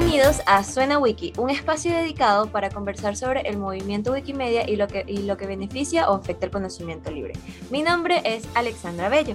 Bienvenidos 0.00 0.42
a 0.46 0.62
Suena 0.62 0.96
Wiki, 1.00 1.32
un 1.38 1.50
espacio 1.50 1.90
dedicado 1.92 2.46
para 2.52 2.70
conversar 2.70 3.16
sobre 3.16 3.40
el 3.40 3.58
movimiento 3.58 4.12
Wikimedia 4.12 4.70
y 4.70 4.76
lo 4.76 4.86
que, 4.86 5.04
y 5.04 5.24
lo 5.24 5.36
que 5.36 5.48
beneficia 5.48 6.08
o 6.08 6.14
afecta 6.14 6.46
el 6.46 6.52
conocimiento 6.52 7.10
libre. 7.10 7.32
Mi 7.68 7.82
nombre 7.82 8.22
es 8.24 8.44
Alexandra 8.54 9.08
Bello. 9.08 9.34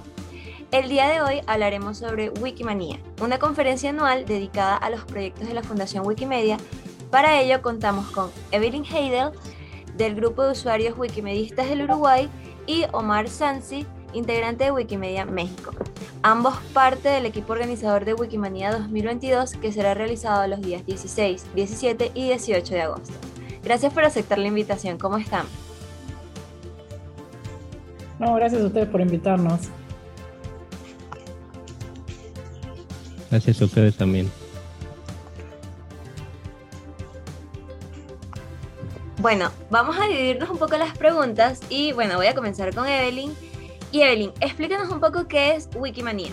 El 0.71 0.87
día 0.87 1.09
de 1.09 1.21
hoy 1.21 1.41
hablaremos 1.47 1.97
sobre 1.97 2.29
Wikimania, 2.29 2.97
una 3.19 3.39
conferencia 3.39 3.89
anual 3.89 4.25
dedicada 4.25 4.77
a 4.77 4.89
los 4.89 5.03
proyectos 5.03 5.49
de 5.49 5.53
la 5.53 5.63
Fundación 5.63 6.07
Wikimedia. 6.07 6.55
Para 7.11 7.41
ello 7.41 7.61
contamos 7.61 8.09
con 8.11 8.31
Evelyn 8.51 8.85
Heidel, 8.85 9.31
del 9.97 10.15
grupo 10.15 10.43
de 10.43 10.53
usuarios 10.53 10.97
wikimedistas 10.97 11.67
del 11.67 11.81
Uruguay, 11.81 12.29
y 12.67 12.85
Omar 12.93 13.27
Sansi, 13.27 13.85
integrante 14.13 14.65
de 14.65 14.71
Wikimedia 14.71 15.25
México, 15.25 15.71
ambos 16.21 16.55
parte 16.73 17.09
del 17.09 17.25
equipo 17.25 17.53
organizador 17.53 18.05
de 18.05 18.13
Wikimania 18.13 18.71
2022 18.71 19.53
que 19.53 19.71
será 19.71 19.93
realizado 19.93 20.47
los 20.47 20.61
días 20.61 20.85
16, 20.85 21.45
17 21.55 22.11
y 22.13 22.23
18 22.25 22.73
de 22.73 22.81
agosto. 22.81 23.13
Gracias 23.63 23.93
por 23.93 24.03
aceptar 24.03 24.39
la 24.39 24.47
invitación, 24.47 24.97
¿cómo 24.97 25.17
están? 25.17 25.45
No, 28.19 28.35
gracias 28.35 28.61
a 28.61 28.65
ustedes 28.65 28.87
por 28.87 29.01
invitarnos. 29.01 29.61
Gracias 33.29 33.61
a 33.61 33.65
ustedes 33.65 33.97
también. 33.97 34.31
Bueno, 39.23 39.51
vamos 39.69 39.95
a 39.97 40.05
dividirnos 40.05 40.49
un 40.49 40.57
poco 40.57 40.75
las 40.77 40.97
preguntas 40.97 41.61
y 41.69 41.93
bueno, 41.93 42.17
voy 42.17 42.27
a 42.27 42.35
comenzar 42.35 42.75
con 42.75 42.85
Evelyn 42.85 43.33
y 43.93 44.01
Evelyn, 44.01 44.31
explícanos 44.41 44.89
un 44.89 44.99
poco 44.99 45.27
qué 45.27 45.55
es 45.55 45.69
Wikimania. 45.75 46.31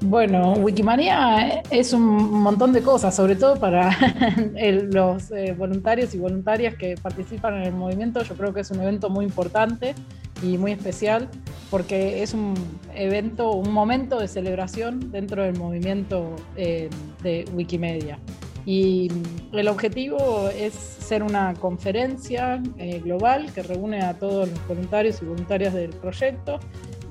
Bueno, 0.00 0.54
Wikimania 0.54 1.62
es 1.70 1.92
un 1.92 2.02
montón 2.42 2.72
de 2.72 2.82
cosas, 2.82 3.14
sobre 3.14 3.36
todo 3.36 3.54
para 3.54 3.96
los 4.90 5.30
eh, 5.30 5.54
voluntarios 5.56 6.12
y 6.14 6.18
voluntarias 6.18 6.74
que 6.74 6.96
participan 7.00 7.54
en 7.54 7.62
el 7.62 7.72
movimiento. 7.72 8.20
Yo 8.24 8.34
creo 8.34 8.52
que 8.52 8.62
es 8.62 8.72
un 8.72 8.80
evento 8.80 9.10
muy 9.10 9.24
importante 9.24 9.94
y 10.42 10.58
muy 10.58 10.72
especial 10.72 11.28
porque 11.70 12.24
es 12.24 12.34
un 12.34 12.54
evento, 12.92 13.52
un 13.52 13.72
momento 13.72 14.18
de 14.18 14.26
celebración 14.26 15.12
dentro 15.12 15.44
del 15.44 15.56
movimiento 15.56 16.34
eh, 16.56 16.90
de 17.22 17.44
Wikimedia. 17.54 18.18
Y 18.64 19.10
el 19.52 19.68
objetivo 19.68 20.48
es 20.48 20.72
ser 20.72 21.22
una 21.22 21.54
conferencia 21.54 22.62
eh, 22.78 23.00
global 23.00 23.52
que 23.52 23.62
reúne 23.62 24.02
a 24.02 24.14
todos 24.14 24.48
los 24.48 24.68
voluntarios 24.68 25.20
y 25.20 25.24
voluntarias 25.24 25.74
del 25.74 25.90
proyecto. 25.90 26.60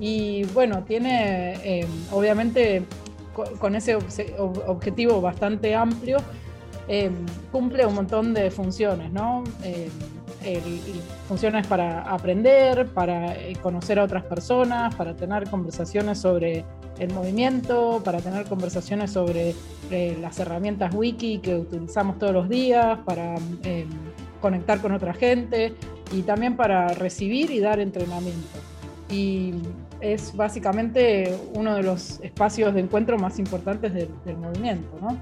Y 0.00 0.44
bueno, 0.54 0.82
tiene 0.84 1.54
eh, 1.62 1.86
obviamente 2.10 2.84
con 3.58 3.74
ese 3.74 3.96
objetivo 3.96 5.20
bastante 5.22 5.74
amplio, 5.74 6.18
eh, 6.86 7.10
cumple 7.50 7.86
un 7.86 7.94
montón 7.94 8.34
de 8.34 8.50
funciones, 8.50 9.10
¿no? 9.10 9.44
funciones 11.28 11.66
para 11.66 12.02
aprender, 12.02 12.88
para 12.88 13.34
conocer 13.62 13.98
a 14.00 14.04
otras 14.04 14.24
personas, 14.24 14.94
para 14.96 15.14
tener 15.14 15.48
conversaciones 15.48 16.18
sobre 16.18 16.64
el 17.02 17.12
movimiento, 17.12 18.00
para 18.04 18.20
tener 18.20 18.46
conversaciones 18.46 19.10
sobre 19.10 19.54
eh, 19.90 20.16
las 20.20 20.38
herramientas 20.38 20.94
wiki 20.94 21.38
que 21.38 21.56
utilizamos 21.56 22.18
todos 22.18 22.32
los 22.32 22.48
días, 22.48 22.98
para 23.04 23.34
em, 23.64 23.88
conectar 24.40 24.80
con 24.80 24.92
otra 24.92 25.12
gente 25.12 25.74
y 26.12 26.22
también 26.22 26.56
para 26.56 26.88
recibir 26.88 27.50
y 27.50 27.60
dar 27.60 27.80
entrenamiento. 27.80 28.58
Y 29.10 29.54
es 30.00 30.34
básicamente 30.34 31.36
uno 31.54 31.74
de 31.74 31.82
los 31.82 32.20
espacios 32.20 32.72
de 32.74 32.80
encuentro 32.80 33.18
más 33.18 33.38
importantes 33.38 33.92
del, 33.92 34.36
movimiento. 34.36 34.88
¿no? 35.00 35.20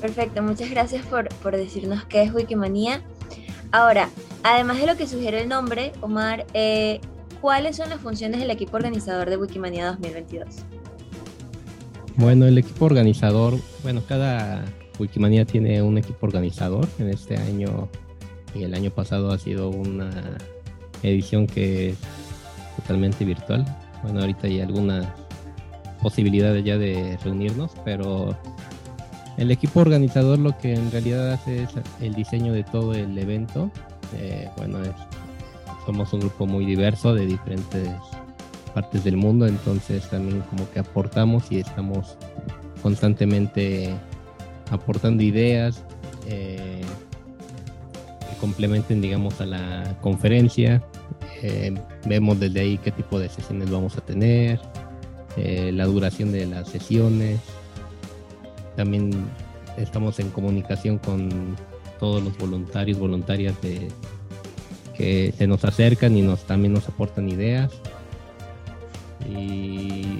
Perfecto, 0.00 0.42
muchas 0.42 0.70
gracias 0.70 1.04
por, 1.06 1.28
por 1.36 1.56
decirnos 1.56 2.04
qué 2.04 2.22
es 2.22 2.32
Wikimania. 2.32 3.02
Ahora, 3.72 4.08
Además 4.44 4.78
de 4.78 4.86
lo 4.86 4.96
que 4.98 5.06
sugiere 5.06 5.40
el 5.40 5.48
nombre, 5.48 5.92
Omar, 6.02 6.44
eh, 6.52 7.00
¿cuáles 7.40 7.76
son 7.76 7.88
las 7.88 7.98
funciones 7.98 8.40
del 8.40 8.50
equipo 8.50 8.76
organizador 8.76 9.30
de 9.30 9.38
Wikimania 9.38 9.86
2022? 9.86 10.46
Bueno, 12.16 12.46
el 12.46 12.58
equipo 12.58 12.84
organizador, 12.84 13.54
bueno, 13.82 14.02
cada 14.06 14.62
Wikimania 14.98 15.46
tiene 15.46 15.80
un 15.80 15.96
equipo 15.96 16.26
organizador. 16.26 16.86
En 16.98 17.08
este 17.08 17.38
año 17.38 17.88
y 18.54 18.64
el 18.64 18.74
año 18.74 18.90
pasado 18.90 19.32
ha 19.32 19.38
sido 19.38 19.70
una 19.70 20.10
edición 21.02 21.46
que 21.46 21.90
es 21.90 21.98
totalmente 22.76 23.24
virtual. 23.24 23.64
Bueno, 24.02 24.20
ahorita 24.20 24.46
hay 24.46 24.60
algunas 24.60 25.06
posibilidades 26.02 26.62
ya 26.62 26.76
de 26.76 27.18
reunirnos, 27.24 27.72
pero 27.82 28.36
el 29.38 29.50
equipo 29.50 29.80
organizador 29.80 30.38
lo 30.38 30.58
que 30.58 30.74
en 30.74 30.92
realidad 30.92 31.32
hace 31.32 31.62
es 31.62 31.70
el 32.02 32.14
diseño 32.14 32.52
de 32.52 32.62
todo 32.62 32.92
el 32.92 33.16
evento 33.16 33.70
eh, 34.16 34.48
bueno, 34.56 34.78
somos 35.86 36.12
un 36.12 36.20
grupo 36.20 36.46
muy 36.46 36.64
diverso 36.64 37.14
de 37.14 37.26
diferentes 37.26 37.88
partes 38.74 39.04
del 39.04 39.16
mundo, 39.16 39.46
entonces 39.46 40.08
también 40.10 40.40
como 40.50 40.70
que 40.70 40.80
aportamos 40.80 41.50
y 41.50 41.60
estamos 41.60 42.16
constantemente 42.82 43.94
aportando 44.70 45.22
ideas 45.22 45.82
eh, 46.26 46.82
que 48.28 48.36
complementen, 48.40 49.00
digamos, 49.00 49.40
a 49.40 49.46
la 49.46 49.96
conferencia. 50.00 50.82
Eh, 51.42 51.74
vemos 52.06 52.40
desde 52.40 52.60
ahí 52.60 52.78
qué 52.78 52.90
tipo 52.90 53.18
de 53.18 53.28
sesiones 53.28 53.70
vamos 53.70 53.96
a 53.96 54.00
tener, 54.00 54.60
la 55.36 55.84
duración 55.86 56.30
de 56.30 56.46
las 56.46 56.68
sesiones. 56.68 57.40
También 58.76 59.10
estamos 59.76 60.20
en 60.20 60.30
comunicación 60.30 60.98
con 60.98 61.56
todos 61.98 62.22
los 62.22 62.36
voluntarios, 62.38 62.98
voluntarias 62.98 63.60
de, 63.62 63.88
que 64.96 65.34
se 65.36 65.46
nos 65.46 65.64
acercan 65.64 66.16
y 66.16 66.22
nos 66.22 66.44
también 66.44 66.72
nos 66.72 66.88
aportan 66.88 67.28
ideas. 67.28 67.72
Y 69.28 70.18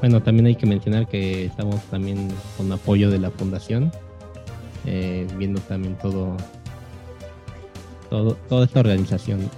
bueno, 0.00 0.22
también 0.22 0.46
hay 0.46 0.56
que 0.56 0.66
mencionar 0.66 1.08
que 1.08 1.46
estamos 1.46 1.82
también 1.84 2.28
con 2.56 2.70
apoyo 2.72 3.10
de 3.10 3.18
la 3.18 3.30
fundación, 3.30 3.92
eh, 4.86 5.26
viendo 5.36 5.60
también 5.62 5.96
todo, 5.98 6.36
todo, 8.10 8.34
toda 8.48 8.66
esta 8.66 8.80
organización. 8.80 9.48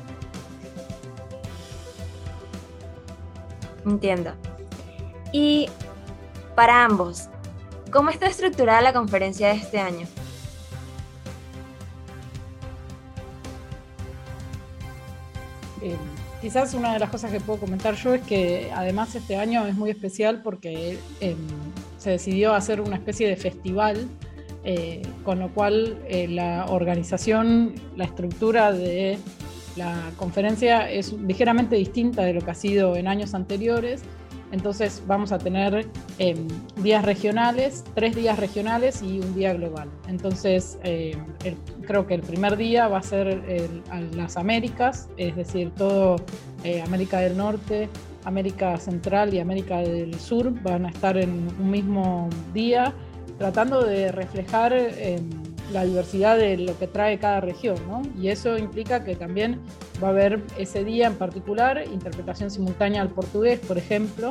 Entiendo. 3.84 4.32
Y 5.32 5.68
para 6.54 6.84
ambos, 6.84 7.28
¿cómo 7.96 8.10
está 8.10 8.26
estructurada 8.26 8.82
la 8.82 8.92
conferencia 8.92 9.48
de 9.48 9.54
este 9.54 9.78
año? 9.78 10.06
Eh, 15.80 15.96
quizás 16.42 16.74
una 16.74 16.92
de 16.92 16.98
las 16.98 17.08
cosas 17.08 17.32
que 17.32 17.40
puedo 17.40 17.58
comentar 17.58 17.94
yo 17.94 18.12
es 18.12 18.20
que 18.20 18.70
además 18.74 19.14
este 19.14 19.36
año 19.36 19.66
es 19.66 19.74
muy 19.74 19.88
especial 19.88 20.42
porque 20.42 20.98
em, 21.20 21.38
se 21.96 22.10
decidió 22.10 22.54
hacer 22.54 22.82
una 22.82 22.96
especie 22.96 23.28
de 23.28 23.36
festival, 23.36 24.06
eh, 24.62 25.00
con 25.24 25.38
lo 25.38 25.48
cual 25.54 25.98
eh, 26.06 26.28
la 26.28 26.66
organización, 26.66 27.76
la 27.96 28.04
estructura 28.04 28.72
de 28.72 29.18
la 29.74 30.10
conferencia 30.18 30.90
es 30.90 31.14
ligeramente 31.14 31.76
distinta 31.76 32.24
de 32.24 32.34
lo 32.34 32.42
que 32.42 32.50
ha 32.50 32.54
sido 32.54 32.94
en 32.94 33.08
años 33.08 33.32
anteriores 33.32 34.02
entonces 34.52 35.02
vamos 35.06 35.32
a 35.32 35.38
tener 35.38 35.86
em, 36.18 36.46
días 36.82 37.04
regionales, 37.04 37.84
tres 37.94 38.14
días 38.14 38.38
regionales 38.38 39.02
y 39.02 39.20
un 39.20 39.34
día 39.34 39.52
global. 39.54 39.88
Entonces 40.08 40.78
em, 40.84 41.18
creo 41.82 42.06
que 42.06 42.14
el 42.14 42.22
primer 42.22 42.56
día 42.56 42.88
va 42.88 42.98
a 42.98 43.02
ser 43.02 43.42
las 44.14 44.36
Américas, 44.36 45.08
es 45.16 45.36
decir, 45.36 45.70
todo 45.70 46.16
eh, 46.64 46.82
América 46.82 47.18
del 47.20 47.36
Norte, 47.36 47.88
América 48.24 48.76
Central 48.78 49.32
y 49.34 49.38
América 49.38 49.78
del 49.78 50.18
Sur 50.18 50.52
van 50.62 50.86
a 50.86 50.88
estar 50.90 51.16
en 51.16 51.48
un 51.60 51.70
mismo 51.70 52.28
día 52.52 52.92
tratando 53.38 53.84
de 53.84 54.10
reflejar 54.10 54.72
em, 54.72 55.28
la 55.72 55.84
diversidad 55.84 56.36
de 56.36 56.56
lo 56.58 56.78
que 56.78 56.86
trae 56.86 57.18
cada 57.18 57.40
región, 57.40 57.76
¿no? 57.88 58.02
Y 58.20 58.28
eso 58.28 58.56
implica 58.56 59.04
que 59.04 59.16
también 59.16 59.60
va 60.02 60.08
a 60.08 60.10
haber 60.10 60.40
ese 60.58 60.84
día 60.84 61.06
en 61.06 61.14
particular 61.14 61.84
interpretación 61.92 62.50
simultánea 62.50 63.02
al 63.02 63.10
portugués, 63.10 63.58
por 63.60 63.78
ejemplo, 63.78 64.30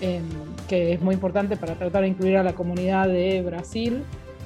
em, 0.00 0.24
que 0.68 0.92
es 0.92 1.00
muy 1.00 1.14
importante 1.14 1.56
para 1.56 1.74
tratar 1.76 2.02
de 2.02 2.08
incluir 2.08 2.36
a 2.36 2.42
la 2.42 2.54
comunidad 2.54 3.08
de 3.08 3.42
Brasil. 3.42 4.02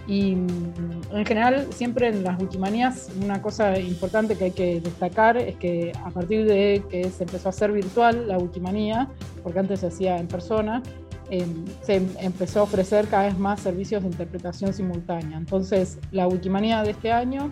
Y 0.06 0.37
mm, 0.37 1.17
en 1.17 1.26
general, 1.26 1.67
siempre 1.73 2.08
en 2.08 2.25
las 2.25 2.40
Wikimanías, 2.40 3.11
una 3.23 3.43
cosa 3.43 3.79
importante 3.79 4.37
que 4.37 4.44
hay 4.44 4.50
que 4.52 4.81
destacar 4.81 5.37
es 5.37 5.56
que 5.56 5.93
a 6.02 6.11
partir 6.11 6.46
de 6.46 6.82
que 6.88 7.11
se 7.11 7.25
empezó 7.25 7.49
a 7.49 7.50
hacer 7.50 7.73
virtual 7.73 8.29
la 8.29 8.38
Wikimanía, 8.38 9.08
porque 9.43 9.58
antes 9.58 9.81
se 9.81 9.88
hacía 9.88 10.19
en 10.19 10.29
persona, 10.29 10.82
Em, 11.30 11.66
se 11.82 11.96
empezó 12.20 12.60
a 12.60 12.62
ofrecer 12.62 13.06
cada 13.08 13.25
vez 13.25 13.38
más 13.38 13.60
servicios 13.60 14.02
de 14.02 14.08
interpretación 14.08 14.72
simultánea. 14.72 15.36
Entonces, 15.36 15.98
la 16.10 16.26
Wikimania 16.26 16.82
de 16.82 16.92
este 16.92 17.12
año 17.12 17.50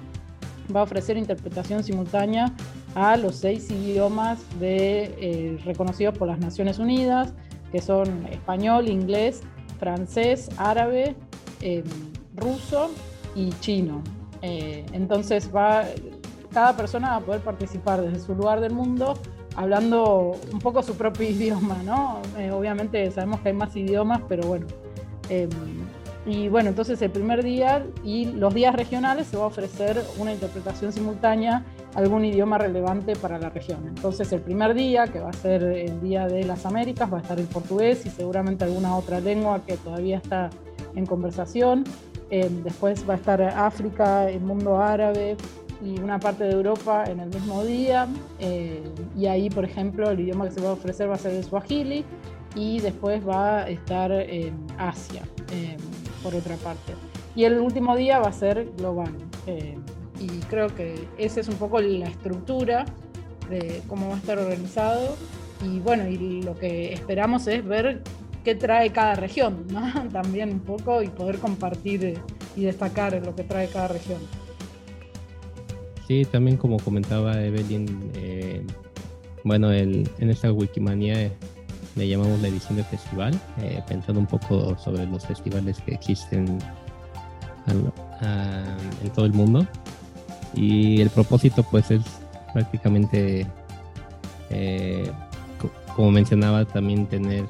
va 0.75 0.81
a 0.81 0.83
ofrecer 0.85 1.19
interpretación 1.19 1.85
simultánea 1.85 2.53
a 2.95 3.19
los 3.19 3.37
seis 3.37 3.71
idiomas 3.71 4.39
eh, 4.63 5.59
reconocidos 5.67 6.17
por 6.17 6.27
las 6.27 6.39
Naciones 6.39 6.79
Unidas, 6.79 7.35
que 7.71 7.83
son 7.83 8.27
español, 8.29 8.89
inglés, 8.89 9.43
francés, 9.79 10.49
árabe, 10.57 11.15
em, 11.61 11.85
ruso 12.35 12.91
y 13.35 13.51
chino. 13.61 14.03
Eh, 14.41 14.87
entonces 14.93 15.51
cada 16.53 16.77
persona 16.77 17.11
va 17.11 17.17
a 17.17 17.21
poder 17.21 17.41
participar 17.43 18.01
desde 18.01 18.21
su 18.21 18.35
lugar 18.35 18.61
del 18.61 18.73
mundo 18.73 19.15
hablando 19.57 20.37
un 20.53 20.59
poco 20.61 20.83
su 20.83 20.95
propio 20.95 21.29
idioma, 21.29 21.83
¿no? 21.85 22.21
Eh, 22.39 22.51
obviamente 22.51 23.11
sabemos 23.11 23.41
que 23.41 23.49
hay 23.49 23.55
más 23.55 23.75
idiomas, 23.75 24.21
pero 24.29 24.47
bueno. 24.47 24.67
Em, 25.29 25.51
y 26.25 26.49
bueno, 26.49 26.71
entonces 26.71 27.01
el 27.03 27.11
primer 27.11 27.45
día 27.45 27.87
y 28.03 28.27
los 28.27 28.53
días 28.53 28.75
regionales 28.75 29.29
se 29.29 29.37
va 29.37 29.45
a 29.45 29.47
ofrecer 29.47 30.03
una 30.19 30.33
interpretación 30.33 30.93
simultánea 30.93 31.65
algún 31.95 32.25
idioma 32.25 32.59
relevante 32.59 33.15
para 33.15 33.39
la 33.39 33.49
región. 33.49 33.87
Entonces 33.87 34.33
el 34.33 34.41
primer 34.41 34.75
día, 34.75 35.07
que 35.07 35.21
va 35.21 35.31
a 35.31 35.33
ser 35.33 35.63
el 35.63 36.01
Día 36.01 36.27
de 36.27 36.45
las 36.45 36.67
Américas, 36.67 37.13
va 37.13 37.19
a 37.19 37.21
estar 37.21 37.39
el 37.39 37.47
portugués 37.47 38.05
y 38.07 38.11
seguramente 38.11 38.65
alguna 38.65 38.97
otra 38.97 39.21
lengua 39.21 39.63
que 39.65 39.77
todavía 39.77 40.17
está 40.17 40.51
en 40.97 41.07
conversación. 41.07 41.85
Eh, 42.31 42.51
después 42.65 43.09
va 43.09 43.15
a 43.15 43.17
estar 43.17 43.41
África, 43.41 44.29
el 44.29 44.41
mundo 44.41 44.79
árabe 44.79 45.37
y 45.85 46.01
una 46.01 46.19
parte 46.19 46.45
de 46.45 46.53
Europa 46.53 47.05
en 47.07 47.21
el 47.21 47.29
mismo 47.29 47.65
día. 47.65 48.07
Eh, 48.39 48.83
y 49.17 49.27
ahí, 49.27 49.51
por 49.51 49.65
ejemplo, 49.65 50.11
el 50.11 50.21
idioma 50.21 50.47
que 50.47 50.53
se 50.53 50.61
va 50.61 50.71
a 50.71 50.73
ofrecer 50.73 51.09
va 51.09 51.15
a 51.15 51.19
ser 51.19 51.35
el 51.35 51.45
Swahili 51.45 52.05
y 52.55 52.81
después 52.81 53.27
va 53.27 53.59
a 53.59 53.69
estar 53.69 54.11
en 54.13 54.55
Asia, 54.79 55.23
eh, 55.53 55.77
por 56.23 56.35
otra 56.35 56.57
parte. 56.57 56.95
Y 57.35 57.45
el 57.45 57.61
último 57.61 57.97
día 57.97 58.19
va 58.19 58.29
a 58.29 58.33
ser 58.33 58.71
global 58.77 59.13
y 60.21 60.27
creo 60.49 60.75
que 60.75 61.09
esa 61.19 61.41
es 61.41 61.49
un 61.49 61.57
poco 61.57 61.81
la 61.81 62.07
estructura 62.07 62.85
de 63.51 63.83
cómo 63.87 64.09
va 64.09 64.15
a 64.15 64.19
estar 64.19 64.39
organizado 64.39 65.17
y 65.63 65.79
bueno, 65.81 66.09
y 66.09 66.43
lo 66.43 66.55
que 66.55 66.93
esperamos 66.93 67.47
es 67.47 67.65
ver 67.65 68.03
qué 68.45 68.55
trae 68.55 68.91
cada 68.93 69.15
región, 69.15 69.67
¿no? 69.71 70.09
También 70.13 70.51
un 70.51 70.61
poco 70.61 71.03
y 71.03 71.09
poder 71.09 71.39
compartir 71.39 72.21
y 72.57 72.65
destacar 72.65 73.21
lo 73.25 73.35
que 73.35 73.45
trae 73.45 73.69
cada 73.69 73.89
región. 73.89 74.21
Sí, 76.07 76.25
también 76.25 76.57
como 76.57 76.79
comentaba 76.79 77.41
Evelyn, 77.43 78.11
eh, 78.15 78.65
bueno, 79.43 79.73
el, 79.73 80.09
en 80.19 80.31
esta 80.31 80.53
Wikimania 80.53 81.33
le 81.97 82.09
llamamos 82.09 82.41
la 82.41 82.49
edición 82.49 82.77
de 82.77 82.85
festival, 82.85 83.35
eh, 83.61 83.83
pensando 83.89 84.21
un 84.21 84.27
poco 84.27 84.77
sobre 84.79 85.05
los 85.07 85.27
festivales 85.27 85.81
que 85.81 85.95
existen 85.95 86.59
en 87.67 89.11
todo 89.15 89.27
el 89.27 89.33
mundo. 89.33 89.67
Y 90.55 91.01
el 91.01 91.11
propósito 91.11 91.65
pues 91.65 91.91
es 91.91 92.03
prácticamente, 92.53 93.47
eh, 94.51 95.11
como 95.97 96.13
mencionaba, 96.13 96.65
también 96.65 97.07
tener 97.07 97.45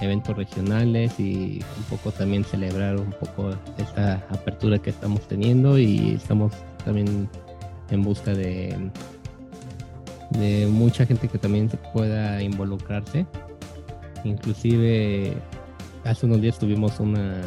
eventos 0.00 0.36
regionales 0.36 1.18
y 1.18 1.64
un 1.76 1.84
poco 1.90 2.12
también 2.12 2.44
celebrar 2.44 2.96
un 2.96 3.10
poco 3.10 3.50
esta 3.78 4.24
apertura 4.30 4.78
que 4.78 4.90
estamos 4.90 5.26
teniendo 5.26 5.78
y 5.78 6.12
estamos 6.12 6.52
también 6.84 7.28
en 7.90 8.02
busca 8.02 8.32
de, 8.32 8.76
de 10.30 10.66
mucha 10.66 11.06
gente 11.06 11.28
que 11.28 11.38
también 11.38 11.70
pueda 11.92 12.42
involucrarse. 12.42 13.26
Inclusive 14.24 15.34
hace 16.04 16.26
unos 16.26 16.40
días 16.40 16.58
tuvimos 16.58 16.98
una 17.00 17.40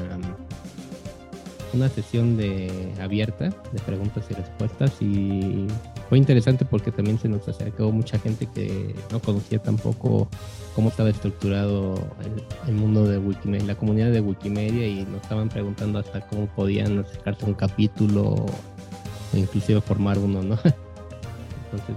una 1.74 1.90
sesión 1.90 2.38
de 2.38 2.92
abierta 3.02 3.50
de 3.50 3.80
preguntas 3.86 4.26
y 4.30 4.34
respuestas 4.34 5.02
y 5.02 5.68
fue 6.10 6.18
interesante 6.18 6.66
porque 6.66 6.92
también 6.92 7.18
se 7.18 7.30
nos 7.30 7.48
acercó 7.48 7.92
mucha 7.92 8.20
gente 8.20 8.48
que 8.54 8.94
no 9.12 9.20
conocía 9.20 9.60
tampoco 9.60 10.28
cómo 10.76 10.90
estaba 10.90 11.10
estructurado 11.10 11.96
el, 12.68 12.74
mundo 12.76 13.06
de 13.06 13.18
Wikimedia, 13.18 13.68
la 13.68 13.76
comunidad 13.76 14.12
de 14.12 14.22
Wikimedia 14.22 14.88
y 14.88 15.06
nos 15.06 15.22
estaban 15.22 15.50
preguntando 15.50 16.00
hasta 16.00 16.22
cómo 16.28 16.48
podían 16.48 17.00
acercarse 17.00 17.46
a 17.46 17.48
un 17.48 17.54
capítulo 17.54 18.46
inclusive 19.34 19.82
formar 19.82 20.18
uno, 20.18 20.42
¿no? 20.42 20.56
Entonces 21.66 21.96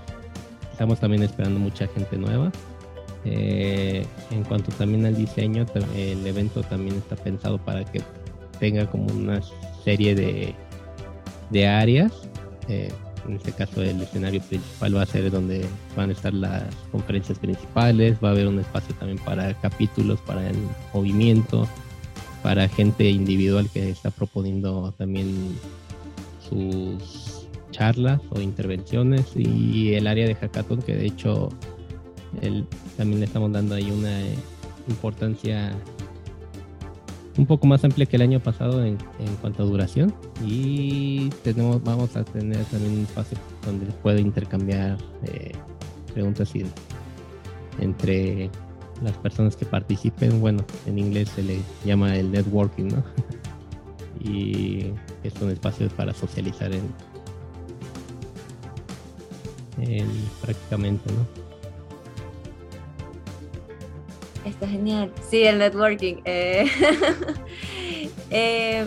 estamos 0.72 1.00
también 1.00 1.22
esperando 1.22 1.58
mucha 1.58 1.86
gente 1.88 2.16
nueva. 2.16 2.50
Eh, 3.24 4.06
en 4.30 4.44
cuanto 4.44 4.70
también 4.72 5.06
al 5.06 5.16
diseño, 5.16 5.64
el 5.96 6.26
evento 6.26 6.62
también 6.62 6.96
está 6.96 7.16
pensado 7.16 7.58
para 7.58 7.84
que 7.84 8.02
tenga 8.58 8.86
como 8.86 9.06
una 9.06 9.40
serie 9.84 10.14
de, 10.14 10.54
de 11.50 11.66
áreas. 11.66 12.12
Eh, 12.68 12.92
en 13.26 13.36
este 13.36 13.52
caso 13.52 13.82
el 13.82 14.00
escenario 14.02 14.40
principal 14.42 14.96
va 14.96 15.02
a 15.02 15.06
ser 15.06 15.30
donde 15.30 15.64
van 15.96 16.10
a 16.10 16.12
estar 16.12 16.34
las 16.34 16.62
conferencias 16.92 17.38
principales, 17.38 18.18
va 18.22 18.28
a 18.28 18.32
haber 18.32 18.46
un 18.46 18.58
espacio 18.58 18.94
también 18.96 19.18
para 19.18 19.54
capítulos, 19.60 20.20
para 20.20 20.48
el 20.48 20.56
movimiento, 20.92 21.66
para 22.42 22.68
gente 22.68 23.08
individual 23.08 23.70
que 23.72 23.88
está 23.88 24.10
proponiendo 24.10 24.92
también 24.98 25.58
sus 26.48 27.46
charlas 27.70 28.20
o 28.30 28.40
intervenciones 28.40 29.32
y 29.34 29.94
el 29.94 30.06
área 30.06 30.26
de 30.26 30.34
hackathon 30.34 30.80
que 30.82 30.94
de 30.94 31.06
hecho 31.06 31.48
el, 32.40 32.66
también 32.96 33.20
le 33.20 33.26
estamos 33.26 33.50
dando 33.52 33.74
ahí 33.74 33.90
una 33.90 34.20
importancia 34.88 35.72
un 37.36 37.46
poco 37.46 37.66
más 37.66 37.84
amplia 37.84 38.06
que 38.06 38.16
el 38.16 38.22
año 38.22 38.40
pasado 38.40 38.84
en, 38.84 38.96
cuanto 39.40 39.64
a 39.64 39.66
duración. 39.66 40.14
Y 40.44 41.30
tenemos 41.42 41.82
vamos 41.82 42.16
a 42.16 42.24
tener 42.24 42.64
también 42.66 42.92
un 42.92 43.02
espacio 43.02 43.36
donde 43.64 43.86
puede 43.86 44.20
intercambiar 44.20 44.98
eh, 45.24 45.52
preguntas 46.12 46.52
entre 47.80 48.50
las 49.02 49.16
personas 49.18 49.56
que 49.56 49.66
participen. 49.66 50.40
Bueno 50.40 50.64
en 50.86 50.98
inglés 50.98 51.28
se 51.30 51.42
le 51.42 51.58
llama 51.84 52.16
el 52.16 52.30
networking 52.30 52.84
no 52.84 53.04
y 54.20 54.92
es 55.24 55.34
un 55.40 55.50
espacio 55.50 55.88
para 55.90 56.12
socializar 56.12 56.72
en, 56.72 56.82
en 59.78 60.08
prácticamente 60.40 61.10
no 61.12 61.44
Está 64.44 64.68
genial. 64.68 65.10
Sí, 65.30 65.42
el 65.44 65.58
networking. 65.58 66.16
Eh, 66.26 66.66
eh, 68.30 68.86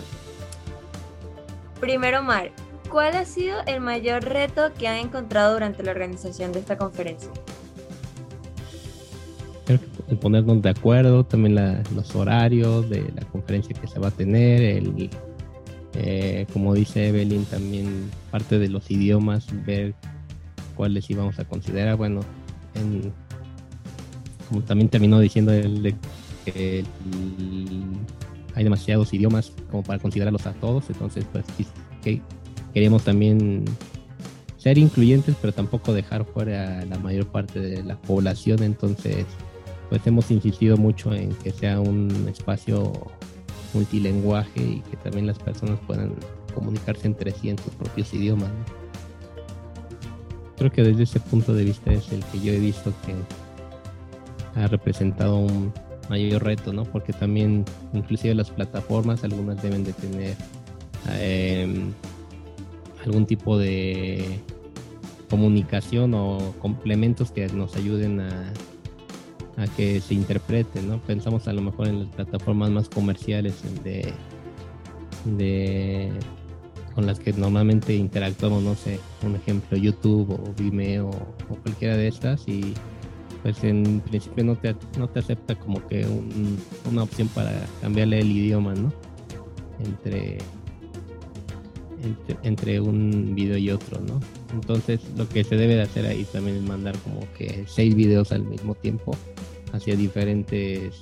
primero, 1.79 2.22
Mar, 2.22 2.51
¿cuál 2.91 3.15
ha 3.15 3.25
sido 3.25 3.58
el 3.65 3.82
mayor 3.82 4.24
reto 4.24 4.72
que 4.77 4.88
han 4.88 4.98
encontrado 4.98 5.53
durante 5.53 5.82
la 5.82 5.91
organización 5.91 6.51
de 6.51 6.60
esta 6.60 6.77
conferencia? 6.77 7.32
el 9.67 10.17
ponernos 10.17 10.62
de 10.62 10.70
acuerdo, 10.70 11.25
también 11.25 11.84
los 11.94 12.15
horarios 12.15 12.89
de 12.89 13.12
la 13.13 13.25
conferencia 13.25 13.75
que 13.79 13.88
se 13.88 14.00
va 14.00 14.08
a 14.08 14.12
tener, 14.12 14.62
el, 14.62 15.10
eh, 16.00 16.46
como 16.54 16.75
dice 16.75 17.08
Evelyn, 17.08 17.46
también 17.46 18.12
parte 18.30 18.60
de 18.60 18.70
los 18.70 18.92
idiomas, 18.92 19.48
ver 19.66 19.96
cuáles 20.75 21.10
íbamos 21.10 21.39
a 21.39 21.46
considerar. 21.46 21.98
Bueno, 21.98 22.22
en, 22.75 23.12
como 24.48 24.62
también 24.62 24.89
terminó 24.89 25.20
diciendo 25.20 25.51
él, 25.51 25.96
que 26.46 26.86
hay 28.54 28.63
demasiados 28.63 29.12
idiomas 29.12 29.51
como 29.72 29.82
para 29.82 29.98
considerarlos 29.98 30.46
a 30.46 30.54
todos, 30.54 30.88
entonces 30.89 31.25
pues 31.32 31.46
que 32.04 32.22
queremos 32.75 33.04
también 33.04 33.66
ser 34.58 34.77
incluyentes, 34.77 35.36
pero 35.42 35.51
tampoco 35.51 35.94
dejar 35.94 36.25
fuera 36.25 36.86
la 36.86 37.00
mayor 37.00 37.25
parte 37.25 37.60
de 37.60 37.84
la 37.84 38.00
población, 38.00 38.62
entonces 38.62 39.25
pues 39.89 40.06
hemos 40.06 40.30
insistido 40.30 40.77
mucho 40.77 41.12
en 41.13 41.30
que 41.36 41.51
sea 41.51 41.80
un 41.80 42.27
espacio 42.30 42.94
multilenguaje 43.77 44.62
y 44.62 44.79
que 44.89 44.98
también 44.98 45.27
las 45.27 45.38
personas 45.38 45.79
puedan 45.86 46.13
comunicarse 46.53 47.07
entre 47.07 47.31
sí 47.31 47.50
en 47.50 47.57
sus 47.57 47.74
propios 47.74 48.13
idiomas. 48.13 48.50
Creo 50.57 50.72
que 50.72 50.81
desde 50.81 51.03
ese 51.03 51.19
punto 51.19 51.53
de 51.53 51.63
vista 51.63 51.91
es 51.91 52.12
el 52.12 52.24
que 52.25 52.39
yo 52.39 52.51
he 52.51 52.60
visto 52.60 52.91
que 53.05 53.13
ha 54.60 54.67
representado 54.67 55.38
un 55.38 55.72
mayor 56.10 56.43
reto, 56.43 56.74
¿no? 56.74 56.84
Porque 56.86 57.13
también, 57.13 57.63
inclusive 57.93 58.34
las 58.34 58.50
plataformas, 58.50 59.24
algunas 59.24 59.62
deben 59.62 59.84
de 59.84 59.93
tener 59.93 60.36
em, 61.19 61.93
algún 63.05 63.27
tipo 63.27 63.57
de 63.57 64.39
comunicación 65.29 66.13
o 66.15 66.55
complementos 66.60 67.31
que 67.31 67.48
nos 67.50 67.75
ayuden 67.75 68.22
a, 68.22 68.51
a 69.58 69.66
que 69.68 70.00
se 70.00 70.14
interprete, 70.14 70.82
¿no? 70.82 71.00
Pensamos 71.00 71.48
a 71.48 71.54
lo 71.54 71.62
mejor 71.62 71.88
en 71.88 72.00
las 72.06 72.16
plataformas 72.16 72.70
más 72.70 72.90
comerciales 72.90 73.56
de, 73.84 74.14
de 75.26 76.12
con 76.94 77.06
las 77.06 77.20
que 77.20 77.34
normalmente 77.34 77.96
interactuamos, 77.96 78.64
no 78.64 78.76
sé, 78.76 79.00
un 79.24 79.36
ejemplo, 79.36 79.78
YouTube 79.78 80.32
o 80.32 80.54
Vimeo 80.58 81.10
o 81.10 81.56
cualquiera 81.64 81.98
de 81.98 82.08
estas 82.08 82.48
y 82.48 82.74
pues 83.44 83.64
en 83.64 84.02
principio 84.02 84.44
no 84.44 84.56
te, 84.56 84.76
no 84.98 85.08
te 85.08 85.20
acepta 85.20 85.56
como 85.56 85.86
que 85.88 86.06
una 86.90 87.04
opción 87.04 87.28
para 87.30 87.54
cambiarle 87.82 88.20
el 88.20 88.32
idioma, 88.32 88.74
¿no? 88.74 88.92
Entre, 89.84 90.40
entre, 92.44 92.80
un 92.80 93.36
video 93.36 93.58
y 93.58 93.70
otro, 93.70 94.02
¿no? 94.02 94.20
Entonces 94.54 95.00
lo 95.16 95.30
que 95.30 95.44
se 95.44 95.56
debe 95.56 95.76
de 95.76 95.84
hacer 95.84 96.06
ahí 96.06 96.26
también 96.26 96.58
es 96.58 96.64
mandar 96.64 96.98
como 97.00 97.22
que 97.38 97.64
seis 97.68 97.96
videos 97.96 98.32
al 98.32 98.44
mismo 98.44 98.76
tiempo 98.76 99.16
hacia 99.77 99.96
diferentes 99.96 101.00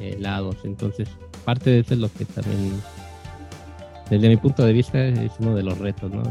eh, 0.00 0.16
lados. 0.20 0.56
Entonces 0.64 1.08
parte 1.44 1.70
de 1.70 1.78
eso 1.80 1.94
es 1.94 2.00
lo 2.00 2.12
que 2.12 2.24
también, 2.24 2.80
desde 4.10 4.28
mi 4.28 4.36
punto 4.36 4.64
de 4.64 4.72
vista, 4.72 5.04
es 5.04 5.32
uno 5.38 5.54
de 5.54 5.62
los 5.62 5.78
retos. 5.78 6.10
No, 6.12 6.22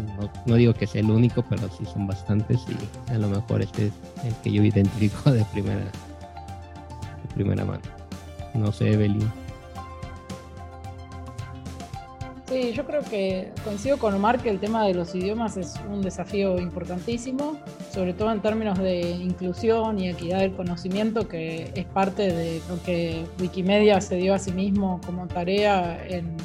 no, 0.45 0.55
digo 0.55 0.73
que 0.73 0.88
sea 0.88 1.01
el 1.01 1.09
único, 1.09 1.43
pero 1.50 1.69
sí 1.77 1.85
son 1.85 2.07
bastantes 2.07 2.61
y 2.67 3.11
a 3.11 3.17
lo 3.17 3.29
mejor 3.29 3.61
este 3.61 3.88
es 3.88 3.93
el 4.23 4.35
que 4.43 4.51
yo 4.51 4.63
identifico 4.63 5.31
de 5.31 5.43
primera, 5.45 5.85
de 5.85 7.33
primera 7.33 7.65
mano. 7.65 7.81
No 8.53 8.71
sé, 8.71 8.93
Evelyn. 8.93 9.29
Sí, 12.51 12.74
yo 12.74 12.86
creo 12.86 13.01
que 13.01 13.50
coincido 13.63 13.98
con 13.98 14.13
Omar 14.13 14.41
que 14.43 14.50
el 14.50 14.60
tema 14.60 14.86
de 14.86 14.93
los 14.93 15.15
idiomas 15.15 15.55
es 15.55 15.75
un 15.89 16.01
desafío 16.01 16.60
importantísimo, 16.60 17.55
sobre 17.93 18.13
todo 18.13 18.29
en 18.29 18.41
términos 18.41 18.77
de 18.77 19.00
inclusión 19.00 19.98
y 19.98 20.10
equidad 20.10 20.39
del 20.39 20.51
conocimiento, 20.51 21.29
que 21.29 21.72
es 21.74 21.86
parte 21.86 22.24
de 22.24 22.62
lo 22.67 22.84
que 22.84 23.24
Wikimedia 23.39 24.01
se 24.01 24.17
dio 24.17 24.34
a 24.34 24.39
sí 24.39 24.51
mismo 24.51 25.00
como 25.05 25.29
tarea 25.29 26.05
en, 26.05 26.36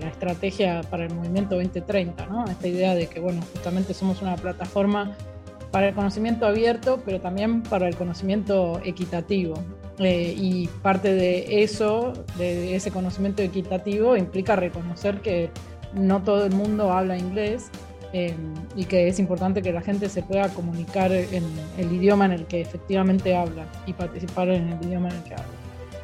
la 0.00 0.08
estrategia 0.08 0.80
para 0.88 1.04
el 1.04 1.14
movimiento 1.14 1.56
2030, 1.56 2.26
¿no? 2.26 2.46
Esta 2.46 2.66
idea 2.66 2.94
de 2.94 3.06
que, 3.06 3.20
bueno, 3.20 3.42
justamente 3.52 3.92
somos 3.92 4.22
una 4.22 4.36
plataforma 4.36 5.14
para 5.70 5.88
el 5.88 5.94
conocimiento 5.94 6.46
abierto, 6.46 7.02
pero 7.04 7.20
también 7.20 7.62
para 7.62 7.88
el 7.88 7.96
conocimiento 7.96 8.80
equitativo. 8.84 9.56
Eh, 9.98 10.34
y 10.36 10.68
parte 10.82 11.14
de 11.14 11.62
eso, 11.62 12.12
de 12.36 12.74
ese 12.74 12.90
conocimiento 12.90 13.42
equitativo, 13.42 14.16
implica 14.16 14.56
reconocer 14.56 15.20
que 15.20 15.50
no 15.94 16.22
todo 16.22 16.46
el 16.46 16.52
mundo 16.52 16.92
habla 16.92 17.16
inglés 17.16 17.68
eh, 18.12 18.34
y 18.74 18.86
que 18.86 19.06
es 19.06 19.20
importante 19.20 19.62
que 19.62 19.72
la 19.72 19.82
gente 19.82 20.08
se 20.08 20.22
pueda 20.22 20.48
comunicar 20.48 21.12
en 21.12 21.44
el 21.78 21.92
idioma 21.92 22.24
en 22.24 22.32
el 22.32 22.46
que 22.46 22.60
efectivamente 22.60 23.36
habla 23.36 23.66
y 23.86 23.92
participar 23.92 24.48
en 24.48 24.68
el 24.70 24.84
idioma 24.84 25.10
en 25.10 25.16
el 25.16 25.22
que 25.22 25.34
habla. 25.34 25.46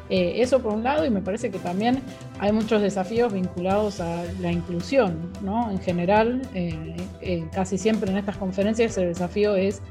Eh, 0.09 0.41
eso 0.41 0.61
por 0.61 0.73
un 0.73 0.83
lado, 0.83 1.05
y 1.05 1.09
me 1.09 1.21
parece 1.21 1.51
que 1.51 1.59
también 1.59 2.01
hay 2.39 2.51
muchos 2.53 2.81
desafíos 2.81 3.31
vinculados 3.33 3.99
a 3.99 4.23
la 4.41 4.51
inclusión, 4.51 5.31
¿no? 5.41 5.71
En 5.71 5.79
general, 5.79 6.41
casi 7.53 7.77
siempre 7.77 8.11
en 8.11 8.17
estas 8.17 8.35
conferencias 8.35 8.97
el 8.97 9.07
desafío 9.07 9.55
es 9.55 9.81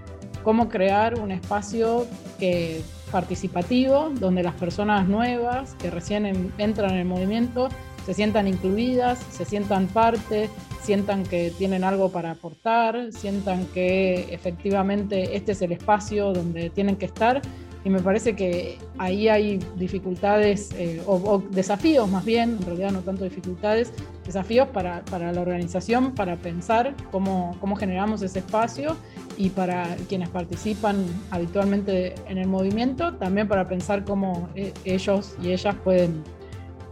cómo 0.43 0.69
crear 0.69 1.19
un 1.19 1.33
espacio 1.33 2.07
que 2.39 2.83
participativo, 3.11 4.11
donde 4.19 4.43
las 4.43 4.55
personas 4.55 5.09
nuevas 5.09 5.75
que 5.75 5.91
recién 5.91 6.53
entran 6.59 6.93
en 6.93 6.99
el 6.99 7.05
movimiento 7.07 7.69
se 8.07 8.15
sientan 8.15 8.49
incluidas, 8.49 9.19
se 9.31 9.45
sientan 9.45 9.87
parte, 9.87 10.49
sientan 10.83 11.25
que 11.25 11.53
tienen 11.57 11.85
algo 11.85 12.11
para 12.11 12.33
aportar, 12.33 13.13
sientan 13.13 13.67
que 13.67 14.33
efectivamente 14.35 15.37
este 15.37 15.53
es 15.53 15.63
el 15.63 15.73
espacio 15.73 16.33
donde 16.33 16.71
tienen 16.71 16.97
que 16.97 17.07
estar. 17.07 17.43
Y 17.83 17.89
me 17.89 18.01
parece 18.01 18.37
que 18.37 18.77
ahí 18.99 19.29
hay 19.29 19.59
dificultades 19.77 20.71
eh, 20.77 21.03
o, 21.07 21.43
desafíos 21.51 22.11
más 22.11 22.27
bien, 22.27 22.59
en 22.61 22.67
realidad 22.67 22.91
no 22.91 23.01
tanto 23.01 23.25
dificultades, 23.25 23.93
desafíos 24.27 24.69
para, 24.69 25.03
para 25.07 25.33
la 25.33 25.41
organización, 25.41 26.13
para 26.13 26.37
pensar 26.37 26.95
cómo, 27.11 27.57
cómo 27.59 27.77
generamos 27.77 28.21
ese 28.21 28.41
espacio 28.41 28.97
y 29.41 29.49
para 29.49 29.97
quienes 30.07 30.29
participan 30.29 31.07
habitualmente 31.31 32.15
en 32.29 32.37
el 32.37 32.47
movimiento, 32.47 33.15
también 33.15 33.49
para 33.49 33.67
pensar 33.67 34.05
cómo 34.05 34.51
eh, 34.55 34.75
ellos 34.85 35.35
y 35.43 35.53
ellas 35.53 35.75
pueden 35.83 36.23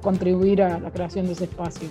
contribuir 0.00 0.62
a 0.62 0.81
la 0.81 0.90
creación 0.90 1.26
de 1.26 1.33
ese 1.33 1.45
espacio. 1.45 1.88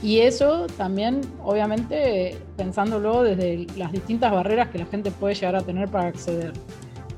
Y 0.00 0.20
eso 0.20 0.68
también, 0.76 1.22
obviamente, 1.42 2.38
pensándolo 2.56 3.24
desde 3.24 3.66
las 3.76 3.90
distintas 3.90 4.30
barreras 4.30 4.68
que 4.68 4.78
la 4.78 4.86
gente 4.86 5.10
puede 5.10 5.34
llegar 5.34 5.56
a 5.56 5.62
tener 5.62 5.88
para 5.88 6.06
acceder. 6.06 6.52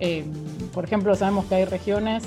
Eh, 0.00 0.25
por 0.72 0.84
ejemplo, 0.84 1.14
sabemos 1.14 1.44
que 1.44 1.56
hay 1.56 1.64
regiones 1.66 2.25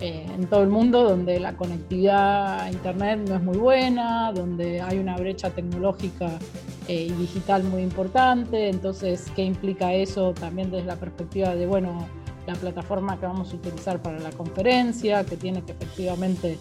eh, 0.00 0.26
en 0.32 0.46
todo 0.46 0.62
el 0.62 0.68
mundo 0.68 1.02
donde 1.02 1.40
la 1.40 1.56
conectividad 1.56 2.60
a 2.60 2.70
Internet 2.70 3.20
no 3.28 3.34
es 3.34 3.42
muy 3.42 3.56
buena, 3.56 4.32
donde 4.32 4.80
hay 4.80 4.98
una 4.98 5.16
brecha 5.16 5.50
tecnológica 5.50 6.38
eh, 6.86 7.06
y 7.08 7.12
digital 7.12 7.64
muy 7.64 7.82
importante. 7.82 8.68
Entonces, 8.68 9.26
¿qué 9.34 9.42
implica 9.42 9.92
eso 9.92 10.34
también 10.34 10.70
desde 10.70 10.86
la 10.86 10.96
perspectiva 10.96 11.54
de, 11.56 11.66
bueno, 11.66 12.06
la 12.46 12.54
plataforma 12.54 13.18
que 13.18 13.26
vamos 13.26 13.52
a 13.52 13.56
utilizar 13.56 14.00
para 14.00 14.20
la 14.20 14.30
conferencia, 14.30 15.24
que 15.24 15.36
tiene 15.36 15.62
que 15.62 15.72
efectivamente 15.72 16.58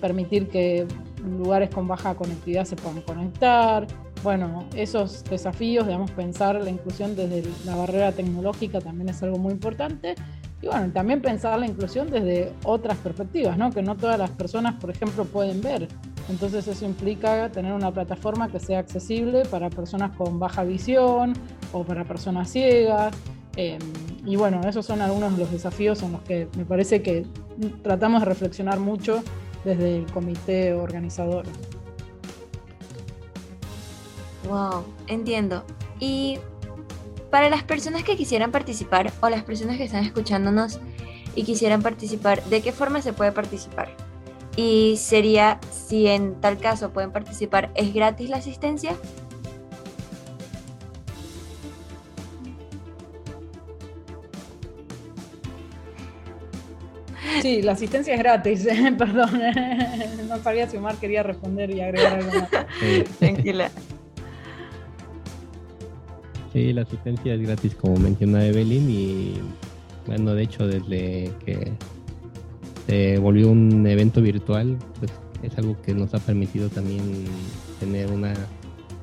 permitir 0.00 0.48
que 0.48 0.86
lugares 1.22 1.68
con 1.68 1.86
baja 1.86 2.14
conectividad 2.14 2.64
se 2.64 2.76
puedan 2.76 3.02
conectar? 3.02 3.86
Bueno, 4.22 4.64
esos 4.74 5.24
desafíos, 5.24 5.86
digamos, 5.86 6.10
pensar 6.12 6.60
la 6.60 6.70
inclusión 6.70 7.14
desde 7.14 7.44
la 7.66 7.76
barrera 7.76 8.12
tecnológica 8.12 8.80
también 8.80 9.10
es 9.10 9.22
algo 9.22 9.38
muy 9.38 9.52
importante. 9.52 10.14
Y 10.60 10.66
bueno, 10.66 10.90
también 10.92 11.22
pensar 11.22 11.58
la 11.58 11.66
inclusión 11.66 12.10
desde 12.10 12.52
otras 12.64 12.98
perspectivas, 12.98 13.56
¿no? 13.56 13.70
Que 13.70 13.82
no 13.82 13.96
todas 13.96 14.18
las 14.18 14.30
personas, 14.30 14.74
por 14.74 14.90
ejemplo, 14.90 15.24
pueden 15.24 15.60
ver. 15.60 15.88
Entonces 16.28 16.66
eso 16.66 16.84
implica 16.84 17.50
tener 17.50 17.72
una 17.72 17.92
plataforma 17.92 18.48
que 18.48 18.58
sea 18.58 18.80
accesible 18.80 19.44
para 19.44 19.70
personas 19.70 20.16
con 20.16 20.38
baja 20.38 20.64
visión 20.64 21.32
o 21.72 21.84
para 21.84 22.04
personas 22.04 22.50
ciegas. 22.50 23.14
Em, 23.56 23.78
y 24.24 24.36
bueno, 24.36 24.60
esos 24.68 24.84
son 24.84 25.00
algunos 25.00 25.32
de 25.32 25.38
los 25.38 25.50
desafíos 25.50 26.02
en 26.02 26.12
los 26.12 26.22
que 26.22 26.48
me 26.56 26.64
parece 26.64 27.02
que 27.02 27.24
tratamos 27.82 28.20
de 28.20 28.26
reflexionar 28.26 28.78
mucho 28.80 29.22
desde 29.64 29.98
el 29.98 30.06
comité 30.06 30.74
organizador. 30.74 31.44
Wow, 34.48 34.84
entiendo. 35.06 35.64
Y 36.00 36.38
para 37.30 37.50
las 37.50 37.62
personas 37.62 38.04
que 38.04 38.16
quisieran 38.16 38.50
participar 38.50 39.12
o 39.20 39.28
las 39.28 39.42
personas 39.44 39.76
que 39.76 39.84
están 39.84 40.04
escuchándonos 40.04 40.80
y 41.34 41.44
quisieran 41.44 41.82
participar, 41.82 42.42
¿de 42.44 42.62
qué 42.62 42.72
forma 42.72 43.02
se 43.02 43.12
puede 43.12 43.32
participar? 43.32 43.90
Y 44.56 44.96
sería, 44.96 45.60
si 45.70 46.08
en 46.08 46.40
tal 46.40 46.58
caso 46.58 46.90
pueden 46.90 47.12
participar, 47.12 47.70
¿es 47.74 47.94
gratis 47.94 48.28
la 48.28 48.38
asistencia? 48.38 48.96
Sí, 57.42 57.62
la 57.62 57.72
asistencia 57.72 58.14
es 58.14 58.18
gratis, 58.18 58.66
perdón. 58.98 59.40
no 60.28 60.38
sabía 60.42 60.68
si 60.68 60.76
Omar 60.76 60.96
quería 60.96 61.22
responder 61.22 61.70
y 61.70 61.80
agregar 61.80 62.14
algo 62.14 62.32
más. 62.32 62.50
Tranquila. 63.18 63.70
Sí, 66.58 66.72
la 66.72 66.82
asistencia 66.82 67.34
es 67.34 67.40
gratis, 67.40 67.72
como 67.76 67.98
menciona 67.98 68.44
Evelyn, 68.44 68.90
y 68.90 69.34
bueno, 70.08 70.34
de 70.34 70.42
hecho, 70.42 70.66
desde 70.66 71.30
que 71.46 71.70
se 72.84 73.16
volvió 73.20 73.48
un 73.48 73.86
evento 73.86 74.20
virtual, 74.20 74.76
pues 74.98 75.12
es 75.44 75.56
algo 75.56 75.80
que 75.82 75.94
nos 75.94 76.12
ha 76.14 76.18
permitido 76.18 76.68
también 76.68 77.26
tener 77.78 78.10
una 78.10 78.34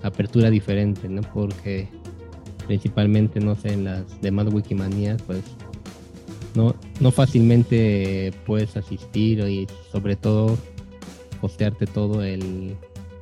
apertura 0.03 0.49
diferente, 0.49 1.07
¿no? 1.07 1.21
Porque 1.33 1.87
principalmente, 2.67 3.39
no 3.39 3.55
sé, 3.55 3.71
en 3.71 3.85
las 3.85 4.21
demás 4.21 4.53
Wikimanías, 4.53 5.21
pues 5.21 5.43
no, 6.55 6.75
no 6.99 7.09
fácilmente 7.09 8.33
puedes 8.45 8.75
asistir 8.75 9.39
y 9.47 9.65
sobre 9.93 10.17
todo 10.17 10.57
postearte 11.39 11.87
todo 11.87 12.21
el, 12.21 12.75